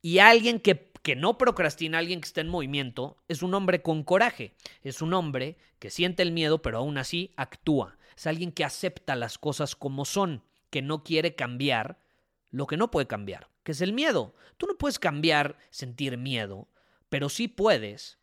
Y 0.00 0.18
alguien 0.18 0.58
que, 0.58 0.90
que, 1.02 1.14
no 1.14 1.38
procrastina, 1.38 1.98
alguien 1.98 2.20
que 2.20 2.26
está 2.26 2.40
en 2.40 2.48
movimiento, 2.48 3.22
es 3.28 3.42
un 3.42 3.54
hombre 3.54 3.82
con 3.82 4.02
coraje, 4.02 4.56
es 4.82 5.02
un 5.02 5.14
hombre 5.14 5.56
que 5.78 5.90
siente 5.90 6.22
el 6.22 6.32
miedo, 6.32 6.62
pero 6.62 6.78
aún 6.78 6.98
así 6.98 7.32
actúa. 7.36 7.96
Es 8.16 8.26
alguien 8.26 8.50
que 8.50 8.64
acepta 8.64 9.14
las 9.14 9.38
cosas 9.38 9.76
como 9.76 10.04
son, 10.04 10.42
que 10.70 10.82
no 10.82 11.04
quiere 11.04 11.36
cambiar 11.36 11.98
lo 12.52 12.66
que 12.66 12.76
no 12.76 12.90
puede 12.90 13.08
cambiar, 13.08 13.48
que 13.64 13.72
es 13.72 13.80
el 13.80 13.92
miedo. 13.92 14.36
Tú 14.58 14.66
no 14.66 14.78
puedes 14.78 15.00
cambiar 15.00 15.56
sentir 15.70 16.16
miedo, 16.18 16.68
pero 17.08 17.28
sí 17.28 17.48
puedes 17.48 18.18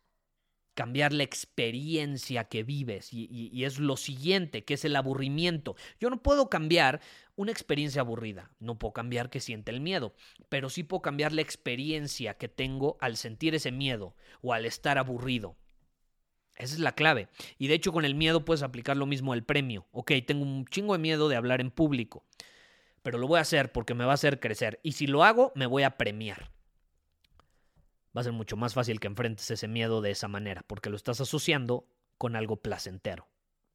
cambiar 0.74 1.12
la 1.12 1.24
experiencia 1.24 2.44
que 2.44 2.62
vives 2.62 3.12
y, 3.12 3.64
es 3.64 3.78
lo 3.78 3.96
siguiente, 3.96 4.64
que 4.64 4.74
es 4.74 4.84
el 4.84 4.96
aburrimiento. 4.96 5.76
Yo 5.98 6.08
no 6.08 6.22
puedo 6.22 6.48
cambiar 6.48 7.00
una 7.36 7.50
experiencia 7.50 8.00
aburrida, 8.00 8.50
no 8.60 8.78
puedo 8.78 8.92
cambiar 8.92 9.30
que 9.30 9.40
siente 9.40 9.72
el 9.72 9.80
miedo, 9.80 10.14
pero 10.48 10.70
sí 10.70 10.84
puedo 10.84 11.02
cambiar 11.02 11.32
la 11.32 11.42
experiencia 11.42 12.34
que 12.34 12.48
tengo 12.48 12.96
al 13.00 13.16
sentir 13.16 13.54
ese 13.54 13.72
miedo 13.72 14.14
o 14.42 14.54
al 14.54 14.64
estar 14.64 14.96
aburrido. 14.96 15.56
Esa 16.56 16.74
es 16.74 16.80
la 16.80 16.94
clave. 16.94 17.28
Y 17.58 17.66
de 17.66 17.74
hecho 17.74 17.92
con 17.92 18.04
el 18.04 18.14
miedo 18.14 18.44
puedes 18.44 18.62
aplicar 18.62 18.96
lo 18.96 19.06
mismo 19.06 19.32
al 19.32 19.44
premio. 19.44 19.86
Ok, 19.92 20.12
tengo 20.26 20.44
un 20.44 20.66
chingo 20.66 20.92
de 20.92 20.98
miedo 20.98 21.28
de 21.28 21.36
hablar 21.36 21.60
en 21.60 21.70
público 21.70 22.24
pero 23.02 23.18
lo 23.18 23.26
voy 23.26 23.38
a 23.38 23.42
hacer 23.42 23.72
porque 23.72 23.94
me 23.94 24.04
va 24.04 24.12
a 24.12 24.14
hacer 24.14 24.40
crecer. 24.40 24.80
Y 24.82 24.92
si 24.92 25.06
lo 25.06 25.24
hago, 25.24 25.52
me 25.54 25.66
voy 25.66 25.82
a 25.82 25.96
premiar. 25.96 26.50
Va 28.16 28.22
a 28.22 28.24
ser 28.24 28.32
mucho 28.32 28.56
más 28.56 28.74
fácil 28.74 29.00
que 29.00 29.06
enfrentes 29.06 29.50
ese 29.50 29.68
miedo 29.68 30.00
de 30.00 30.10
esa 30.10 30.28
manera, 30.28 30.64
porque 30.66 30.90
lo 30.90 30.96
estás 30.96 31.20
asociando 31.20 31.86
con 32.18 32.36
algo 32.36 32.56
placentero. 32.56 33.28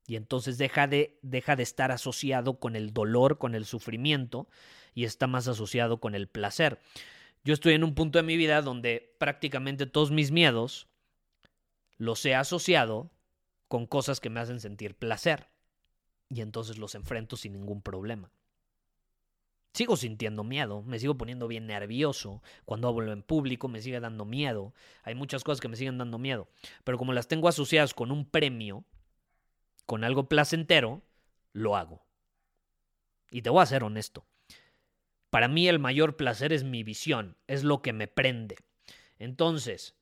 Y 0.07 0.17
entonces 0.17 0.57
deja 0.57 0.87
de, 0.87 1.17
deja 1.23 1.55
de 1.55 1.63
estar 1.63 1.91
asociado 1.91 2.59
con 2.59 2.75
el 2.75 2.93
dolor, 2.93 3.37
con 3.37 3.55
el 3.55 3.65
sufrimiento, 3.65 4.47
y 4.93 5.05
está 5.05 5.25
más 5.27 5.47
asociado 5.47 5.99
con 5.99 6.15
el 6.15 6.27
placer. 6.27 6.79
Yo 7.43 7.53
estoy 7.53 7.73
en 7.73 7.83
un 7.83 7.95
punto 7.95 8.19
de 8.19 8.23
mi 8.23 8.37
vida 8.37 8.61
donde 8.61 9.15
prácticamente 9.19 9.85
todos 9.85 10.11
mis 10.11 10.31
miedos 10.31 10.87
los 11.97 12.25
he 12.25 12.35
asociado 12.35 13.11
con 13.67 13.87
cosas 13.87 14.19
que 14.19 14.29
me 14.29 14.39
hacen 14.39 14.59
sentir 14.59 14.95
placer. 14.95 15.47
Y 16.29 16.41
entonces 16.41 16.77
los 16.77 16.95
enfrento 16.95 17.37
sin 17.37 17.53
ningún 17.53 17.81
problema. 17.81 18.31
Sigo 19.75 19.97
sintiendo 19.97 20.45
miedo, 20.45 20.83
me 20.83 20.99
sigo 20.99 21.17
poniendo 21.17 21.49
bien 21.49 21.67
nervioso. 21.67 22.41
Cuando 22.63 22.87
hablo 22.87 23.11
en 23.11 23.21
público 23.21 23.67
me 23.67 23.81
sigue 23.81 23.99
dando 23.99 24.23
miedo. 24.23 24.73
Hay 25.03 25.15
muchas 25.15 25.43
cosas 25.43 25.59
que 25.59 25.67
me 25.67 25.75
siguen 25.75 25.97
dando 25.97 26.17
miedo. 26.17 26.47
Pero 26.85 26.97
como 26.97 27.11
las 27.11 27.27
tengo 27.27 27.49
asociadas 27.49 27.93
con 27.93 28.09
un 28.09 28.23
premio, 28.23 28.85
con 29.85 30.05
algo 30.05 30.29
placentero, 30.29 31.01
lo 31.51 31.75
hago. 31.75 32.05
Y 33.29 33.41
te 33.41 33.49
voy 33.49 33.63
a 33.63 33.65
ser 33.65 33.83
honesto. 33.83 34.25
Para 35.29 35.49
mí 35.49 35.67
el 35.67 35.79
mayor 35.79 36.15
placer 36.15 36.53
es 36.53 36.63
mi 36.63 36.83
visión, 36.83 37.35
es 37.45 37.65
lo 37.65 37.81
que 37.81 37.91
me 37.91 38.07
prende. 38.07 38.55
Entonces, 39.19 39.97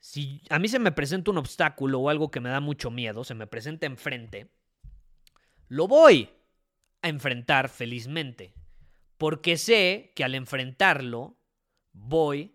si 0.00 0.40
a 0.48 0.58
mí 0.58 0.66
se 0.66 0.78
me 0.78 0.92
presenta 0.92 1.30
un 1.30 1.36
obstáculo 1.36 2.00
o 2.00 2.08
algo 2.08 2.30
que 2.30 2.40
me 2.40 2.48
da 2.48 2.60
mucho 2.60 2.90
miedo, 2.90 3.22
se 3.22 3.34
me 3.34 3.46
presenta 3.46 3.84
enfrente, 3.84 4.50
lo 5.66 5.86
voy 5.88 6.30
a 7.02 7.10
enfrentar 7.10 7.68
felizmente, 7.68 8.54
porque 9.18 9.56
sé 9.56 10.12
que 10.14 10.24
al 10.24 10.34
enfrentarlo 10.34 11.36
voy 11.92 12.54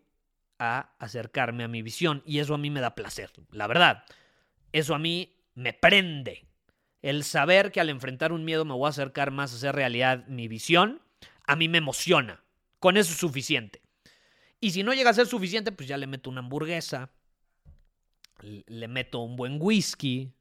a 0.58 0.96
acercarme 0.98 1.66
a 1.66 1.68
mi 1.68 1.82
visión 1.82 2.24
y 2.26 2.40
eso 2.40 2.56
a 2.56 2.58
mí 2.58 2.70
me 2.70 2.80
da 2.80 2.96
placer, 2.96 3.32
la 3.52 3.68
verdad. 3.68 4.06
Eso 4.72 4.96
a 4.96 5.00
mí 5.00 5.36
me 5.56 5.74
prende. 5.74 6.48
El 7.02 7.26
saber 7.26 7.72
que 7.72 7.82
al 7.82 7.90
enfrentar 7.90 8.32
un 8.32 8.46
miedo 8.46 8.64
me 8.64 8.74
voy 8.74 8.88
a 8.88 8.90
acercar 8.90 9.32
más 9.32 9.52
a 9.52 9.58
hacer 9.58 9.76
realidad 9.76 10.26
mi 10.28 10.48
visión, 10.48 11.02
a 11.46 11.58
mí 11.58 11.68
me 11.68 11.80
emociona. 11.80 12.44
Con 12.80 12.96
eso 12.96 13.12
es 13.12 13.18
suficiente. 13.18 13.82
Y 14.62 14.72
si 14.72 14.84
no 14.84 14.94
llega 14.94 15.10
a 15.10 15.14
ser 15.14 15.28
suficiente, 15.28 15.74
pues 15.74 15.90
ya 15.90 15.98
le 15.98 16.08
meto 16.08 16.30
una 16.30 16.40
hamburguesa, 16.40 17.12
le 18.42 18.88
meto 18.88 19.20
un 19.20 19.36
buen 19.36 19.58
whisky, 19.60 20.32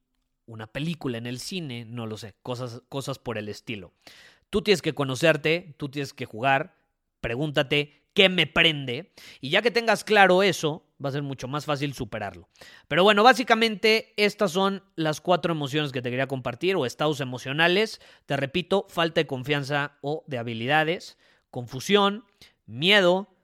una 0.47 0.69
película 0.69 1.19
en 1.19 1.27
el 1.27 1.41
cine, 1.41 1.85
no 1.85 2.07
lo 2.07 2.17
sé, 2.17 2.35
cosas, 2.43 2.83
cosas 2.89 3.19
por 3.19 3.39
el 3.39 3.49
estilo. 3.49 3.93
Tú 4.53 4.61
tienes 4.61 4.83
que 4.83 4.95
conocerte, 4.95 5.75
tú 5.79 5.89
tienes 5.89 6.13
que 6.13 6.27
jugar, 6.27 6.77
pregúntate 7.23 8.03
qué 8.13 8.29
me 8.29 8.47
prende 8.47 9.15
y 9.41 9.49
ya 9.49 9.63
que 9.63 9.71
tengas 9.71 10.05
claro 10.05 10.43
eso, 10.43 10.85
va 11.03 11.09
a 11.09 11.13
ser 11.13 11.23
mucho 11.23 11.49
más 11.49 11.65
fácil 11.65 11.95
superarlo. 11.95 12.51
Pero 12.87 13.03
bueno, 13.03 13.23
básicamente 13.23 14.13
estas 14.19 14.51
son 14.51 14.83
las 14.95 15.23
cuatro 15.23 15.55
emociones 15.55 15.91
que 15.91 16.03
te 16.03 16.11
quería 16.11 16.27
compartir 16.27 16.77
o 16.77 16.85
estados 16.85 17.23
emocionales. 17.23 18.03
Te 18.27 18.37
repito, 18.37 18.85
falta 18.91 19.23
de 19.23 19.27
confianza 19.27 19.97
o 20.03 20.23
de 20.27 20.37
habilidades, 20.37 21.17
confusión, 21.51 22.27
miedo 22.67 23.35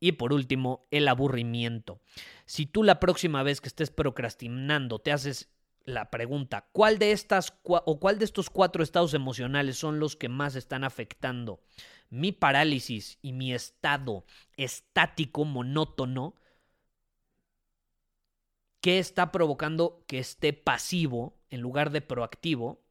y 0.00 0.12
por 0.12 0.32
último, 0.32 0.88
el 0.90 1.06
aburrimiento. 1.06 2.00
Si 2.44 2.66
tú 2.66 2.82
la 2.82 2.98
próxima 2.98 3.44
vez 3.44 3.60
que 3.60 3.68
estés 3.68 3.92
procrastinando 3.92 4.98
te 4.98 5.12
haces 5.12 5.48
la 5.86 6.10
pregunta, 6.10 6.68
¿cuál 6.72 6.98
de 6.98 7.12
estas 7.12 7.54
o 7.62 8.00
cuál 8.00 8.18
de 8.18 8.24
estos 8.24 8.50
cuatro 8.50 8.82
estados 8.82 9.14
emocionales 9.14 9.78
son 9.78 10.00
los 10.00 10.16
que 10.16 10.28
más 10.28 10.56
están 10.56 10.84
afectando 10.84 11.60
mi 12.10 12.32
parálisis 12.32 13.18
y 13.22 13.32
mi 13.32 13.54
estado 13.54 14.26
estático 14.56 15.44
monótono? 15.44 16.34
¿Qué 18.80 18.98
está 18.98 19.32
provocando 19.32 20.04
que 20.06 20.18
esté 20.18 20.52
pasivo 20.52 21.38
en 21.50 21.60
lugar 21.60 21.90
de 21.90 22.02
proactivo? 22.02 22.82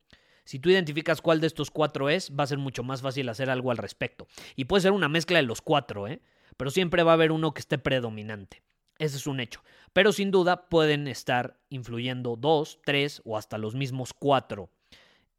Si 0.45 0.59
tú 0.59 0.69
identificas 0.69 1.21
cuál 1.21 1.41
de 1.41 1.47
estos 1.47 1.71
cuatro 1.71 2.09
es, 2.09 2.31
va 2.31 2.45
a 2.45 2.47
ser 2.47 2.59
mucho 2.59 2.83
más 2.83 3.01
fácil 3.01 3.27
hacer 3.27 3.49
algo 3.49 3.71
al 3.71 3.77
respecto. 3.77 4.27
Y 4.55 4.65
puede 4.65 4.81
ser 4.81 4.91
una 4.91 5.09
mezcla 5.09 5.37
de 5.37 5.43
los 5.43 5.61
cuatro, 5.61 6.07
¿eh? 6.07 6.21
Pero 6.55 6.71
siempre 6.71 7.03
va 7.03 7.11
a 7.11 7.15
haber 7.15 7.31
uno 7.31 7.53
que 7.53 7.59
esté 7.59 7.77
predominante. 7.77 8.63
Ese 8.97 9.17
es 9.17 9.27
un 9.27 9.39
hecho. 9.39 9.61
Pero 9.93 10.11
sin 10.11 10.31
duda 10.31 10.67
pueden 10.69 11.07
estar 11.07 11.57
influyendo 11.69 12.35
dos, 12.35 12.79
tres 12.85 13.21
o 13.25 13.37
hasta 13.37 13.57
los 13.57 13.75
mismos 13.75 14.13
cuatro 14.13 14.69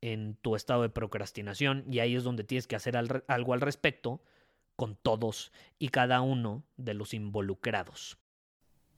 en 0.01 0.37
tu 0.43 0.57
estado 0.57 0.83
de 0.83 0.91
procrastinación 0.91 1.85
y 1.91 2.01
ahí 2.01 2.17
es 2.17 2.25
donde 2.25 2.45
tienes 2.45 2.67
que 2.67 2.77
hacer 2.77 2.97
algo 2.97 3.53
al 3.55 3.61
respecto 3.61 4.21
con 4.77 4.95
todos 4.95 5.53
y 5.79 5.89
cada 5.89 6.21
uno 6.21 6.63
de 6.77 6.95
los 6.95 7.15
involucrados. 7.15 8.19